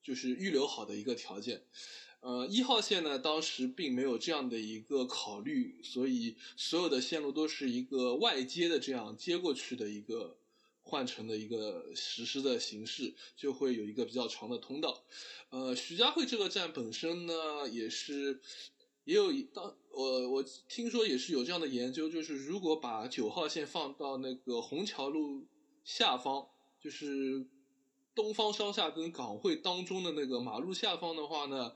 [0.00, 1.64] 就是预留好的一个条件，
[2.20, 10.37] 呃，一号线呢，当时并没有这样的一个考虑，所以所有的线路都是一个外接的这样接过去的一个
[10.88, 15.04] 换乘的一个实施的形式，就会有一个比较长的通道。
[15.50, 18.40] 呃，徐家汇这个站本身呢，也是
[19.04, 25.46] 也有当我我听说也是有这样的研究，就是如果把九号线放到那个虹桥路
[25.84, 26.48] 下方，
[26.80, 27.46] 就是。
[28.14, 31.72] 东方商厦跟港汇当中的那个马路下方的话呢，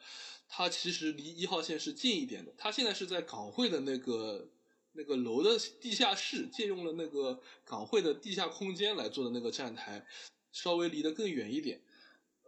[0.49, 2.53] 它其实离一号线是近一点的。
[2.59, 4.49] 它现在是在港汇的那个
[4.93, 10.07] 那个楼的地下室，借用了那个港汇的地下空间来做的那个站台，
[10.53, 11.83] 稍微离得更远一点。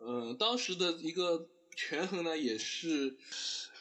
[0.00, 3.16] 嗯，当时的一个权衡呢，也是。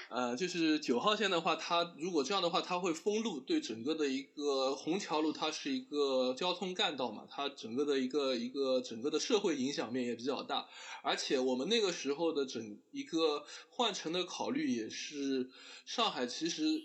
[0.10, 10.70] 呃，就是九号线的话，它如果这样的话，它会封路，对整个的一个虹桥路，它是一个交通干道嘛，它整个的一个一个整个的社会影响面也比较大。
[11.02, 15.50] 而且我们那个时候的整一个换乘的考虑，也是
[15.88, 16.80] 上海其实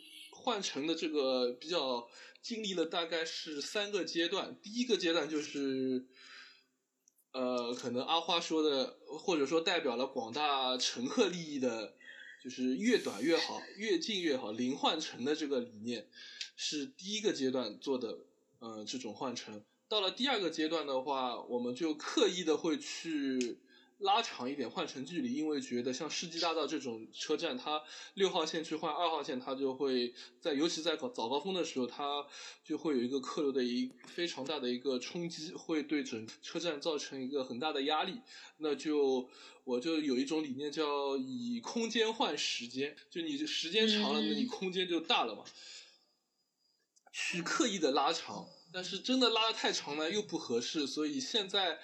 [0.48, 2.08] 换乘的这个比较
[2.40, 4.58] 经历了大概是三个阶段。
[4.62, 6.06] 第一个阶段就是，
[7.32, 11.94] 呃，可能阿花说的，或者说代表了广大乘客利益的。
[12.42, 14.52] 就是越短越好，越近越好。
[14.52, 16.08] 零换乘的这个理念
[16.56, 18.16] 是第一个阶段做的，
[18.60, 19.62] 呃，这种换乘。
[19.88, 23.58] 到了第二个阶段的话，我们就刻意的会去。
[23.98, 27.82] 拉长一点换乘距离，因为觉得像世纪大道这种车站，它
[28.14, 32.24] 六号线去换二号线，它就会在尤其在早早高峰的时候，它
[32.62, 38.20] 就会有一个客流的一非常大的一个冲击，会对整车站造成一个很大的压力。
[38.58, 39.28] 那就
[39.64, 45.44] 我就有一种理念叫以空间换时间，就你时间长了，那你空间就大了嘛。
[47.12, 51.80] 去刻意的拉长，但是真的拉的太长呢又不合适，所以现在。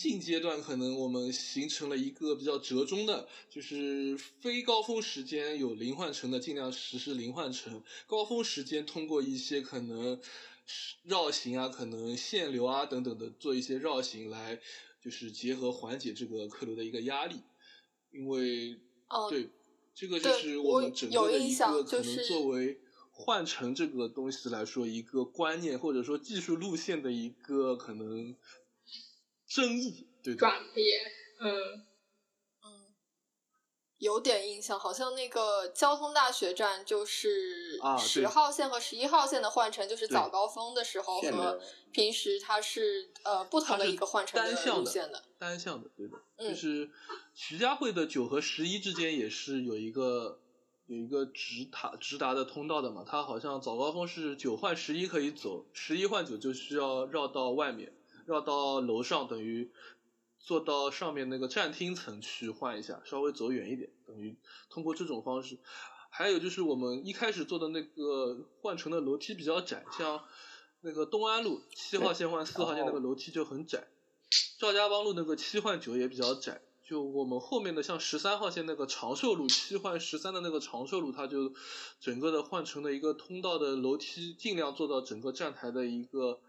[0.00, 10.18] 近阶段可能我们形成了一个比较折中的，就是非高峰时间有零换乘的尽量实施零换乘，高峰时间通过一些可能
[11.02, 14.58] 绕行啊、可能限流啊等等的做一些绕行来，
[15.04, 17.36] 就是结合缓解这个客流的一个压力。
[18.10, 18.78] 因为
[19.28, 19.50] 对
[19.94, 28.34] 这个就是我们整个的一个可能作为换乘这个东西来说一个观念或者说技术路线的一个可能。
[29.50, 30.86] 争议对转变，
[31.40, 31.50] 嗯
[32.62, 32.94] 嗯，
[33.98, 41.60] 有点印象，好像那个交通大学站就是十号线和十一号线的换乘，就是早高峰的时候和
[41.90, 46.88] 平时它是呃不同的一个换乘的路线的，单向的，对的，就是
[47.34, 50.40] 徐家汇的九和十一之间也是有一个
[50.86, 57.92] 有一个直达直达的通道的嘛，它好像早高峰是九换十一可以走，十一换九就需要绕到外面。
[58.26, 59.70] 绕到楼上，等于
[60.38, 64.36] 坐到上面那个站厅层去换一下，稍微走远一点，等于
[64.70, 65.58] 通过这种方式。
[66.08, 70.24] 还有就是我们一开始坐的那个换乘的楼梯比较窄，像
[70.80, 73.86] 那个东安路七号线换四号线那个楼梯就很窄，
[74.58, 76.62] 赵家浜路那个七换九也比较窄。
[76.82, 81.52] 就我们后面的像十三号线那个长寿路七换十三的那个长寿路，它就
[82.00, 86.40] 整个的换乘的一个通道的楼梯尽量做到整个站台的一个。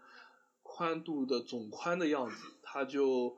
[0.74, 3.36] 宽度的总宽的样子，它就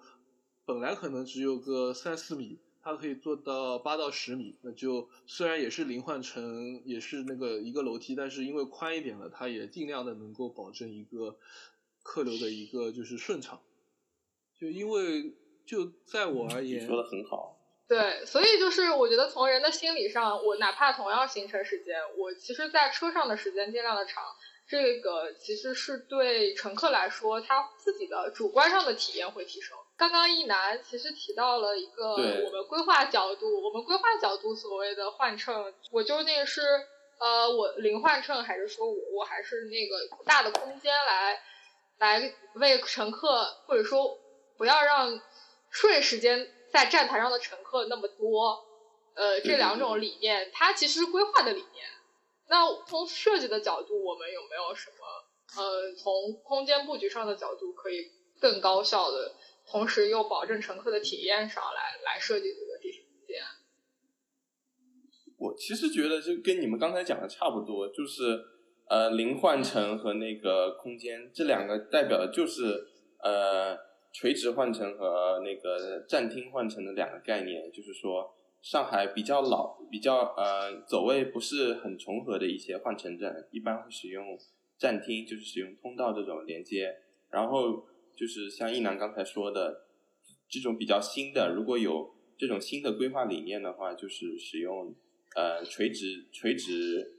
[0.65, 4.57] 本来可能只有个三四米，它可以做到八到十米。
[4.63, 11.37] 那就虽然也是零换乘，也是那个一个楼梯，但是因为宽一点了，它也尽量的能够保证一个
[12.05, 13.61] 客流的一个就是顺畅。
[14.57, 15.35] 就因为
[15.67, 17.59] 就在我而言，说的很好。
[17.89, 24.23] 对，所以就是我觉得从人的心理上，我哪怕同样行程时间，我其实在车上的时间尽量的长，
[24.67, 29.77] 这个其实是对乘客来说，他自己的主观上的体验会提升。
[29.97, 36.63] 刚刚一楠其实提到了一个我们规划角度，我们规划角度所谓的换乘，我究竟是
[37.19, 41.41] 呃我零换乘，还是说我我还是那个大的空间来
[41.99, 44.19] 来为乘客，或者说
[44.57, 45.21] 不要让
[45.71, 48.65] 睡时间在站台上的乘客那么多，
[49.15, 51.87] 呃这两种理念，它其实是规划的理念。
[52.49, 59.35] 那从设计的角度，我们有没有什么呃从空间布局上的角度可以更高效的？
[59.67, 63.03] 同时又保证乘客的体验上来来设计这个地铁。
[65.39, 68.39] 我其实觉得就跟你们刚才讲的差不多，就是
[68.89, 72.87] 呃零换乘和那个空间这两个代表的就是
[73.23, 73.75] 呃
[74.13, 77.73] 垂直换乘和那个站厅换乘的两个概念。
[77.73, 78.35] 就是说
[78.65, 84.39] 上海比较老、比较呃走位不是很重合的一些换乘站，一般会使用
[84.79, 86.97] 站厅，就是使用通道这种连接，
[87.31, 87.87] 然后。
[88.17, 89.89] 就是像一楠刚才说的，
[90.49, 94.95] 这种比较新的，如果有这种新的规划理念的话，就是使用
[95.35, 97.13] 呃垂直垂直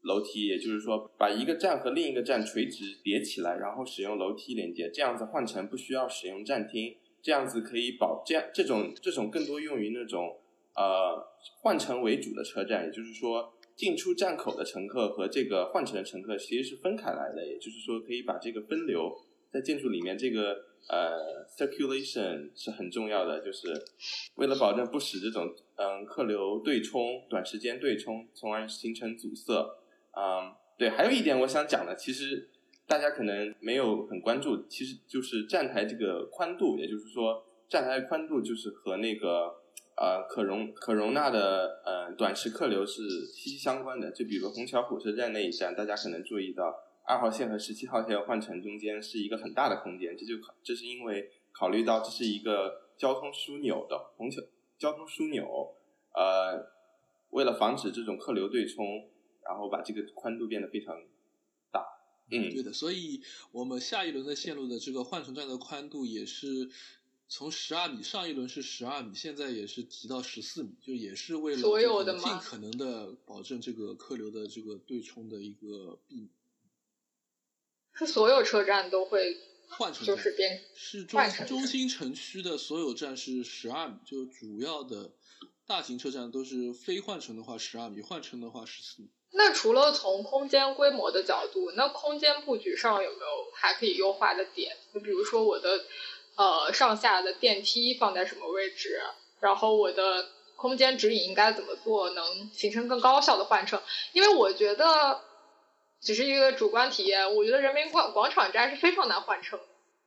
[0.00, 10.40] 楼梯，也就是说把一个站和另一个站垂直叠起来，然后使用楼梯连接，这样子换乘不需要使用站厅，这样子可以保这样这种这种更多用于那种
[10.76, 11.22] 呃
[11.60, 19.12] 换乘为主的车站，也就是说进出站口的乘客和这个换乘的乘客其实是分开来的，也就是说可以把这个分流。
[19.52, 20.56] 在建筑里面，这个
[20.88, 23.68] 呃 circulation 是很重要的，就是
[24.36, 25.44] 为了保证不使这种
[25.76, 29.52] 嗯客流对冲、短时间对冲，从而形成阻塞。
[30.16, 32.48] 嗯，对，还有一点我想讲的，其实
[32.86, 39.54] 大家可能没有很关注，其实就是站台这个宽度，也就是说站台宽度就是和那个
[40.02, 44.10] 呃可容可容纳的呃短时客流是息息相关的。
[44.10, 46.74] 就比如虹桥火车站那一站，大家可能注意到。
[47.04, 54.40] 二号线和十七号线换乘中间是一个很大的空间，这就这是因为考虑到这是一个交通枢纽的虹桥
[54.78, 55.44] 交通枢纽，
[56.14, 56.64] 呃，
[57.30, 59.10] 为了防止这种客流对冲，
[59.44, 60.94] 然后把这个宽度变得非常
[61.72, 61.84] 大。
[62.30, 66.46] 嗯，对的，所以我们下一轮的线路的这个换乘站的宽度也是
[67.34, 71.62] 从十二米，上一轮是十二米，现在也是提到十四米，就也是为了
[72.18, 76.28] 尽可能的保证这个客流的这个对冲的一个避免。
[77.94, 85.12] 是所有车站都会换乘，就是变是中中心城区的所有站是十二米，就主要的
[85.66, 89.08] 大型车站都是非换乘的话十二米，换乘的话十四米。
[89.34, 94.76] 那除了从空间规模的角度，那空间布局上有没有还可以优化的点？
[94.92, 95.86] 就比如说我的
[96.36, 99.00] 呃上下的电梯放在什么位置，
[99.40, 103.80] 然后我的空间指引应该怎么做，能形成更高效的换乘？
[104.12, 105.20] 因为我觉得。
[106.04, 109.60] 只是一个主观体验，我觉得人民广广场站是非常难换乘，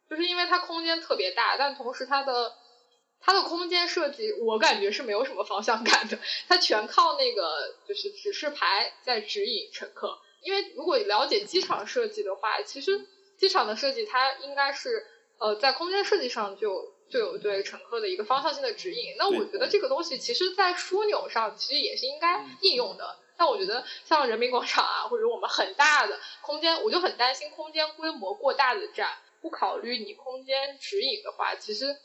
[0.09, 2.51] 就是因为它空间特别大，但同时它的
[3.21, 6.19] 它的空间设计，我感觉是没有什么方向感的，
[6.49, 10.19] 它全靠那个就是指示牌在指引乘客。
[10.41, 13.07] 因为如果了解机场设计的话，其实
[13.37, 15.07] 机场的设计它应该是
[15.37, 19.15] 呃在空间设计上就就有对乘客的一个方向性的指引。
[19.17, 23.17] 那我觉得这个东西其实在枢纽上其实也是应该应用的。
[23.37, 29.09] 但我觉得像人民广场啊，或者我们很大的空间，我就很担心空间规模过大的站，
[29.41, 31.97] 不考虑你空间指引的话，其实，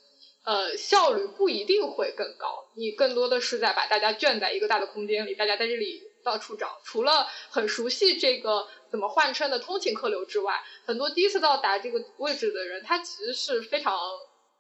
[0.45, 2.67] 呃，效率不一定会更高。
[2.75, 6.81] 你更多的是在把大家圈在一个大的空间里，大家在这里到处找。
[6.83, 13.97] 除了很熟悉这个怎么换乘的通勤客流之外，很多第一次到达这个位置的人，他其实是非常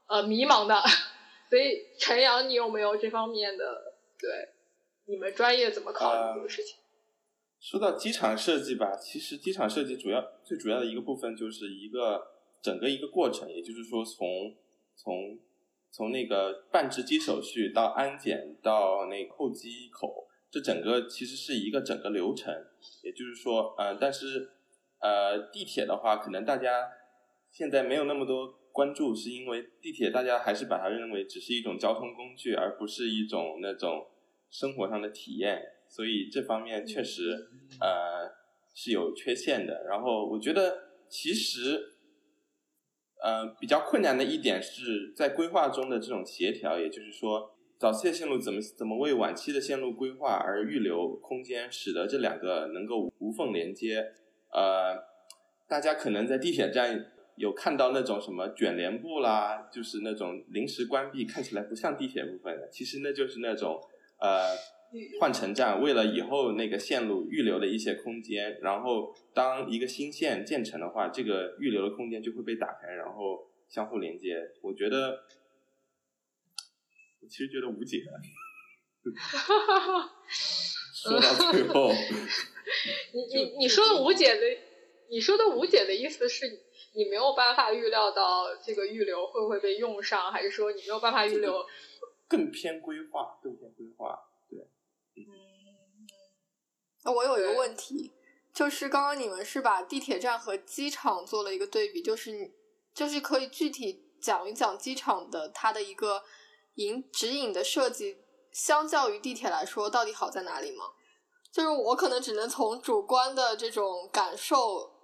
[0.06, 0.82] 呃迷茫的。
[1.50, 3.64] 所以陈阳，你有没有这方面的
[4.18, 4.30] 对？
[5.06, 6.76] 你们专业怎么考虑这个事情？
[7.60, 12.24] 说到机场设计吧，其实机场设计主要最主要的一个部分就是一个
[12.62, 14.54] 整个一个过程，也就是说从
[14.96, 15.38] 从
[15.90, 22.54] 从那个办值机手续到安检到那候机口，这整个其实是一个整个流程。
[23.02, 24.50] 也就是说，呃，但是
[25.00, 26.88] 呃，地铁的话，可能大家
[27.50, 34.06] 现在没有那么多关注，是因为地铁大家还是把它认为只是一种交通工具，而不是一种那种。
[34.52, 37.48] 生活上的体验，所以这方面确实
[37.80, 38.28] 呃
[38.74, 39.84] 是有缺陷的。
[39.88, 40.76] 然后我觉得
[41.08, 41.80] 其实
[43.22, 54.12] 呃比较困难的一点是在规划中的这种协调，也就是说早期的线路怎么怎么为晚期的线路规划而预留空间，使得这两个能够无缝连接。
[54.52, 55.02] 呃，
[55.66, 57.12] 大家可能在地铁站。
[57.36, 63.80] 有看到那种什么卷帘布啦，就是那种临时关闭，看起来不像地铁部分的，其实那就是那种
[64.18, 64.54] 呃
[65.18, 74.36] 换乘站为了以后那个线路预留的一些空间，然后当一个新线建成的话，这个预留的空间就会被打开，然后相互连接。
[74.60, 75.20] 我觉得，
[77.20, 78.02] 我其实觉得无解。
[80.94, 81.90] 说到最后，
[83.14, 84.42] 你你你说的无解的，
[85.10, 86.66] 你说的无解的意思是？
[86.92, 91.64] 你没有办法预料到这个预留会不会被用上，还是说你没有办法预留？
[92.26, 94.18] 更偏规划，更偏规划，
[94.48, 94.58] 对。
[95.14, 95.24] 嗯，
[97.04, 98.12] 那我有一个问题，
[98.52, 102.50] 就是刚刚你们是把地铁站和机场做了一个对比，就是你
[102.92, 106.24] 就是可以具体讲一讲机场的它的一个
[106.84, 108.18] 引指引的设计，
[108.52, 110.84] 相较于地铁来说，到底好在哪里吗？
[111.52, 114.98] 就是我可能只能从主观的这种感受。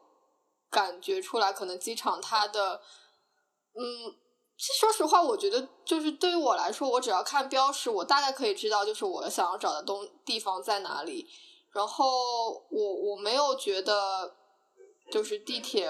[0.68, 2.82] 感觉出来，可能机场它的，
[3.78, 4.12] 嗯，
[4.58, 11.28] 说实话，我觉得就是对于我来说，我只要看标识，我大概可以知道就是我想要找的东地方在哪里。
[11.72, 14.36] 然后我我没有觉得
[15.10, 15.88] 就是地铁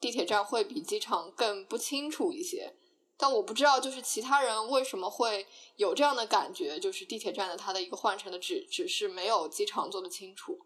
[0.00, 2.76] 地铁站会比机场更不清楚一些，
[3.22, 5.46] 但我不知道就是其他人为什么会
[5.76, 10.58] 有这样的感觉，就是地铁站的它的一个换乘的指指示没有机场做的清楚。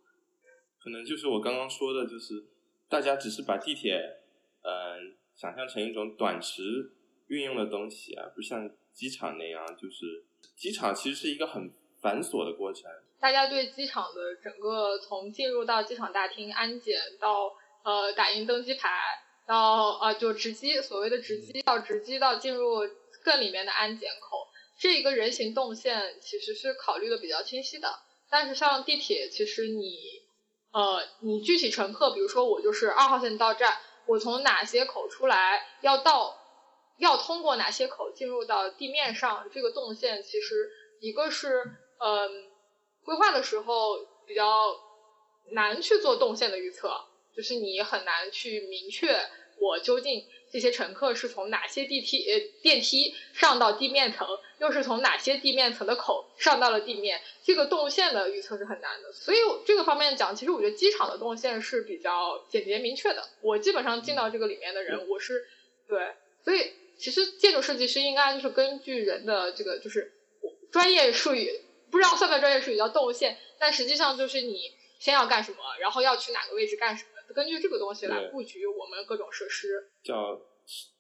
[0.82, 2.46] 可能就是我刚刚说的，就是。
[2.88, 3.96] 大家只是把地铁，
[4.62, 6.62] 嗯，想象成一种短时
[7.26, 11.68] 运用的东西啊，不像机场那样，就是机场其实是一个很
[12.00, 12.88] 繁琐的过程。
[13.18, 17.50] 大家对机场的整个从进入到机场大厅安检到
[17.82, 18.88] 呃打印登机牌
[19.46, 22.80] 到呃就直机，所谓的直机到直机到进入
[23.24, 24.46] 更里面的安检口，
[24.80, 27.88] 这一个人行动线其实是考虑的比较清晰的。
[28.28, 30.24] 但是像地铁，其实你。
[30.72, 36.36] 呃，你具体乘客，比如说我就是二号线到站，我从哪些口出来，要到，
[36.98, 40.70] 要通过哪些口进入到地面上，这个动线其实
[41.00, 41.62] 一个是，
[41.98, 42.28] 嗯，
[43.02, 44.76] 规划的时候比较
[45.52, 46.92] 难去做动线的预测，
[47.36, 49.20] 就是你很难去明确
[49.58, 50.24] 我究竟。
[50.48, 54.26] 这些乘客是从哪些地梯呃电梯上到地面层，
[54.58, 57.20] 又是从哪些地面层的口上到了地面？
[57.42, 59.12] 这个动线的预测是很难的。
[59.12, 63.28] 所以这个方面讲，其实我觉得机场的动线是比较简洁明确的。
[63.42, 65.46] 我基本上进到这个里面的人，我是
[65.88, 66.14] 对。
[66.44, 70.14] 所以其实建筑设计师应该就是根据人的这个就是
[70.70, 71.60] 专业术语，
[71.90, 77.10] 不知道算不算专业术语叫动线，但实际上就是你先要干什么，然后要去哪个位置干什么。
[77.34, 80.40] 根据这个东西来布局我们各种设施，叫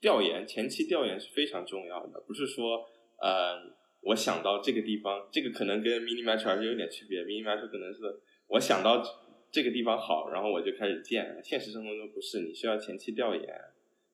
[0.00, 2.20] 调研，前期调研是非常重要的。
[2.26, 2.84] 不是说，
[3.20, 3.56] 呃，
[4.02, 7.24] 我想到这个地方，这个可能跟 mini metro 还是有点区别。
[7.24, 8.00] mini metro 可能是
[8.48, 9.02] 我想到
[9.50, 11.40] 这个地方好，然后我就开始建。
[11.42, 13.42] 现实生活中不是，你需要前期调研，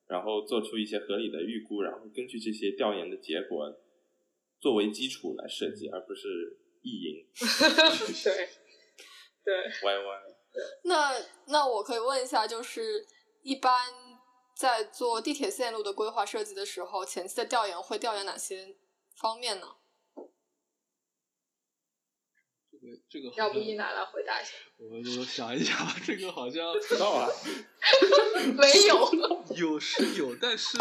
[0.07, 3.71] 然后做出一些合理的预估，然后根据这些调研的结果
[4.59, 7.25] 作为基础来设计，而不是意淫。
[8.23, 8.49] 对
[9.43, 9.53] 对。
[9.85, 10.32] 歪歪。
[10.83, 13.05] 那那我可以问一下，就是
[13.41, 13.73] 一般
[14.55, 18.75] 在做地铁线路的规划设计的时候，前期的调研会调研哪些
[19.15, 19.75] 方面呢？
[22.71, 24.51] 这个这个要不一拿来回答一下？
[24.77, 25.75] 我我想一想，
[26.05, 27.27] 这个好像知道啊，
[28.55, 29.09] 没有，
[29.55, 30.77] 有是有，但是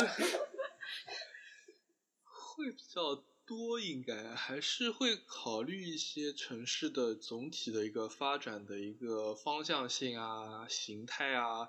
[2.24, 3.24] 会比较。
[3.54, 11.68] 多应该还是会考虑一些城市的总体的一个发展的一个方向性啊、形态啊，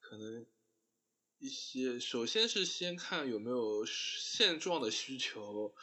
[0.00, 0.46] 可能
[1.38, 5.74] 一些首先是先看有没有现状的需求，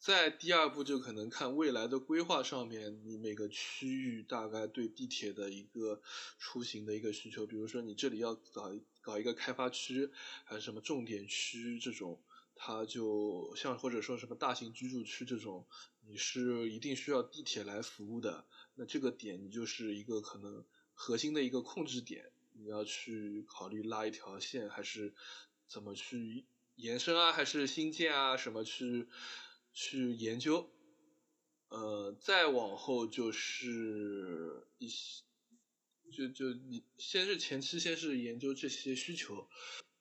[0.00, 6.02] 在第二步就可能看未来的规划上面，你每个区域大概对地铁的一个
[6.40, 10.10] 出行的一个需求，比如说你这里要搞搞一个开发区，
[10.44, 12.20] 还是什么重点区这种。
[12.60, 15.66] 它就像或者说什么大型居住区这种，
[16.00, 25.14] 你是一定需要地铁来服务的，那这个点你就是一个可能核心的一个控制点，你要去考虑拉一条线，还是
[25.68, 29.08] 怎么去延伸啊，还是新建啊，什么去
[29.72, 30.68] 去研究，
[31.68, 35.22] 呃，再往后就是一些，
[36.10, 39.48] 就就你先是前期先是研究这些需求。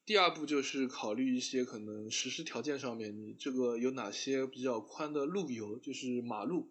[0.07, 6.69] 第二步就是考虑一些可能实施条件上面，你这个有哪些比较宽的路由，就是马路，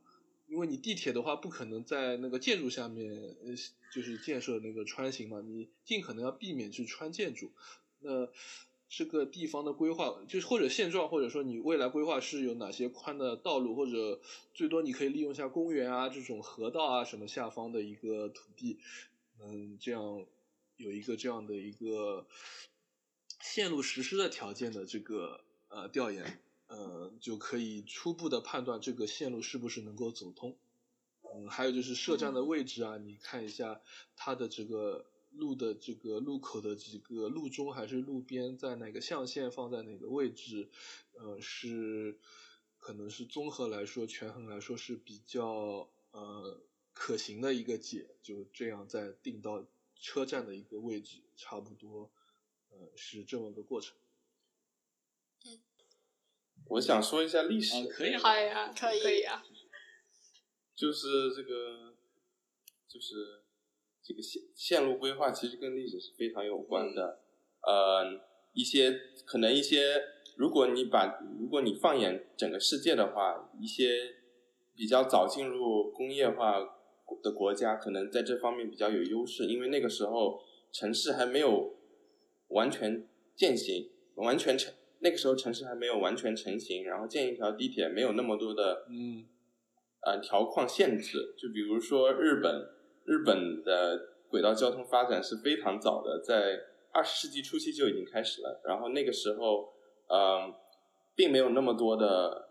[0.48, 3.12] 因为你地铁的话不可能在那个建筑下面，
[3.44, 3.54] 呃，
[3.92, 7.52] 就是建设那个穿行嘛，你尽可能要避免去穿建筑。
[8.00, 8.26] 那
[8.88, 14.18] 这个地方的规划，就是或者现状，或者说你未来规划是有哪些宽的道路，或者
[14.54, 18.78] 最多你可以利用一下公园啊这种河道啊什么下方的一个土地，
[19.42, 20.24] 嗯，这样
[20.78, 22.26] 有一个这样的一个。
[23.48, 30.58] 线路实施的条件的这个呃调研，呃，就可以初步的判断这个线路是不是能够走通。
[31.22, 33.80] 嗯，还有就是设站的位置啊，你看一下
[34.16, 40.68] 它的这个路的这个路口的这个路中还是路边，在哪个象限放在哪个位置，
[41.14, 42.18] 呃，是
[42.78, 46.60] 可能是综合来说权衡来说是比较呃
[46.92, 52.10] 可行的一个解，就这样再定到车站的一个位置，差不多
[52.70, 53.96] 呃是这么个过程。
[55.44, 55.60] 嗯，
[56.68, 59.42] 我想说一下历史，可以，好呀，可以，可以啊。
[60.74, 61.94] 就是这个，
[62.86, 63.44] 就是
[64.02, 67.22] 这个线线路规划，其实跟历史是非常有关的。
[67.62, 68.20] 呃，
[68.52, 70.02] 一些可能一些，
[70.36, 74.16] 如果你把如果你放眼整个世界的话，一些
[74.74, 76.58] 比较早进入工业化
[77.22, 81.74] 的国家，可能在这方面比较有优势，因为那个时候城市还没有
[82.48, 89.26] 完全践行，完全成那个时候城市还没有完全成型，然后建一条地铁没有那么多的嗯。
[90.02, 92.68] 呃，条框限制，就比如说日本，
[93.04, 96.60] 日本的轨道交通发展是非常早的，在
[96.92, 98.60] 二十世纪初期就已经开始了。
[98.64, 99.72] 然后那个时候，
[100.06, 100.54] 呃，
[101.16, 102.50] 并没有那么多的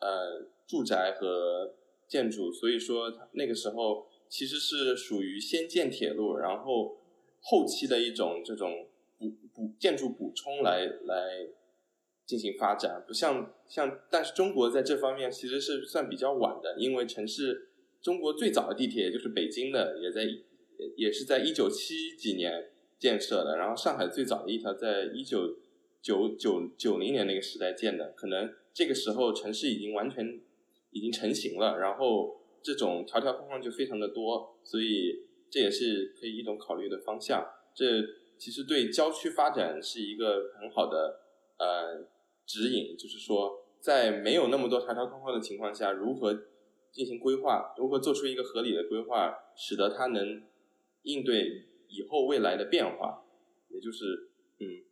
[0.00, 1.74] 呃住宅和
[2.06, 6.98] 建筑，所以说那个时候其实是属于先建铁路，然后
[7.40, 8.89] 后期的一种这种
[9.78, 11.48] 建筑补充来来。
[12.26, 20.38] 进行发展，不像像，但是中国在这方面其实是算比较晚的，因为城市中国最早的地铁就是北京的，也在也
[20.96, 25.56] 也是在一九七几年建设的，然后上海最早的一条在一九
[26.00, 30.40] 九九九零年那个时代建的，可能这个时候城市已经完全
[30.92, 37.44] 已经成型了，然后这种条条框框就非常的多，所以这也是可以一种考虑的方向。
[37.74, 37.86] 这
[38.40, 41.20] 其实对郊区发展是一个很好的
[41.58, 42.08] 呃。
[42.46, 46.36] 指引就是说，在没有那么多条条框框的情况下，如何
[46.90, 50.42] 进行规划，如何做出一个合理的规划，使得它能
[51.02, 53.22] 应对以后未来的变化，
[53.68, 54.82] 也就是，嗯。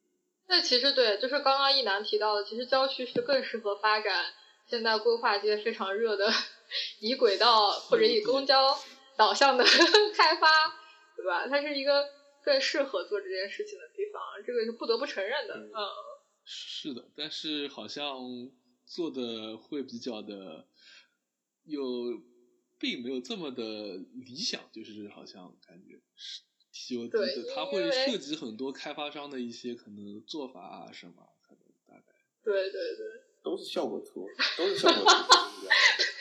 [0.47, 4.27] 那其实对，就是刚刚一楠提到的，其实郊区是更适合发展
[4.69, 6.31] 现在规划界非常热的
[7.01, 8.79] 以轨道或者以公交
[9.17, 10.47] 导向的开发，
[11.17, 11.49] 对吧？
[11.49, 12.07] 它是一个
[12.45, 15.89] 更适合做这件事情的地方，这个是不得不承认的，嗯。
[16.51, 18.23] 是的，但是好像
[18.87, 20.67] 做的会比较的，
[21.65, 21.83] 又
[22.79, 27.07] 并没有这么的理想，就是好像感觉是，就
[27.55, 32.15] 他会涉及很多开发商的一些可能做法啊什么，可能大概。
[32.43, 33.07] 对对对，
[33.49, 34.29] 都是效果图，
[34.59, 35.35] 都是效果图。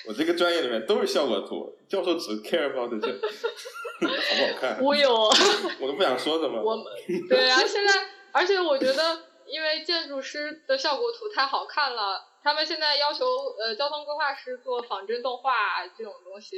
[0.07, 4.79] 我这个专业里面都是效果图，教授只 care about 这好不好看。
[4.81, 5.13] 我有，
[5.81, 6.61] 我都不想说什么。
[6.61, 6.85] 我们
[7.27, 7.91] 对啊，现在
[8.31, 9.23] 而且我觉得。
[9.49, 13.25] 因为建筑师的效果图太好看了，他们现在要求
[13.57, 16.57] 呃交通规划师做仿真动画这种东西。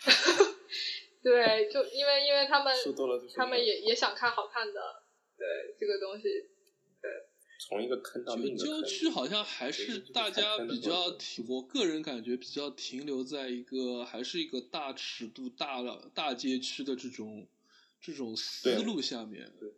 [1.22, 2.74] 对，就因为因为他们
[3.36, 4.80] 他们也也想看好看的，
[5.36, 6.55] 对这个东西，对。
[7.58, 15.82] 从一个坑到另一个郊区好像还是大家比较停，我个人感觉比较停留在一个还是一个大尺度、大
[16.14, 17.46] 大街区的这种
[18.00, 19.52] 这种思路下面。
[19.58, 19.72] 对。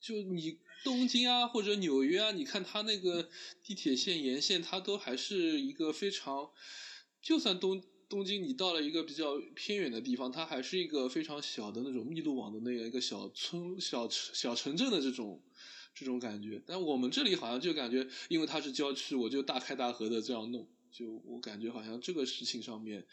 [0.00, 0.58] 就你。
[0.82, 3.30] 东京啊，或者纽约啊，你看它那个
[3.62, 6.50] 地铁线沿线，它都还是一个非常，
[7.22, 15.40] 就算东东京你到了一个比较偏远的地方，它还是一个非常小的那种密度网的那样一个小村小小城镇的这种
[15.94, 16.60] 这种感觉。
[16.66, 23.06] 但我们这里好像就感觉，因为它是郊区，我就大开大合的这样弄，就我感觉好像这个事情上面，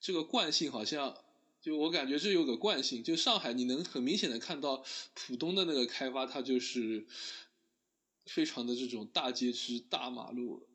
[0.00, 1.16] 这个惯性好像。
[1.62, 4.84] 就我感觉这有个惯性，就上海你能很明显的看到
[5.14, 7.06] 浦东的那个开发，它就是
[8.26, 10.66] 非常的这种大街区、大马路。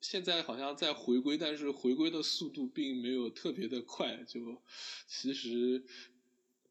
[0.00, 4.24] 现在好像在回归，但是回归的速度并没有特别的快。
[4.26, 4.62] 就
[5.06, 5.84] 其实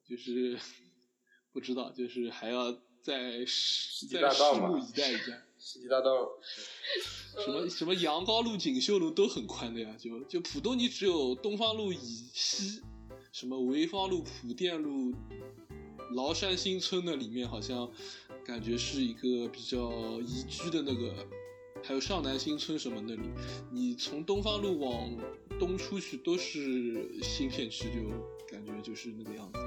[0.04, 0.60] 就是
[1.54, 2.72] 不知道，就是还要
[3.10, 3.40] 再
[4.22, 5.42] 再拭目以待一下。
[5.58, 6.30] 世纪大道，
[7.44, 9.96] 什么什么杨高路、锦绣路都很宽的呀。
[10.00, 12.82] 就就浦东，你只有东方路以西。
[13.32, 15.14] 什么潍坊路、浦电路、
[16.14, 17.92] 崂山新村那里面，好像
[18.46, 19.92] 感觉是一个比较
[20.22, 21.14] 宜居的那个，
[21.84, 23.30] 还有上南新村什么那里，
[23.72, 25.18] 你从东方路往
[25.60, 28.10] 东出去都是新片区，就
[28.48, 29.60] 感觉就是那个样子。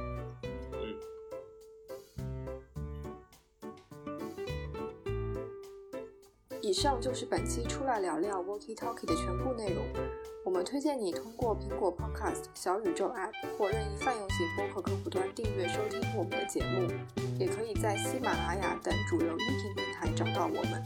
[6.73, 9.85] 以上就是本期出来聊聊 Walkie Talkie 的全部内容。
[10.43, 16.89] 我们推荐你通过苹果 Podcast、小宇宙 App 或任意泛用型播客客户端订阅收听我们的节目，
[17.39, 20.83] 也可以在喜马拉雅等主流音频平台找到我们。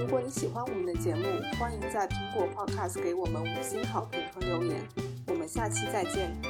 [0.00, 1.22] 如果你喜欢我们的节目，
[1.60, 4.80] 欢迎在苹果 Podcast 给我们五星好评和留言。
[5.28, 6.49] 我们下期再见。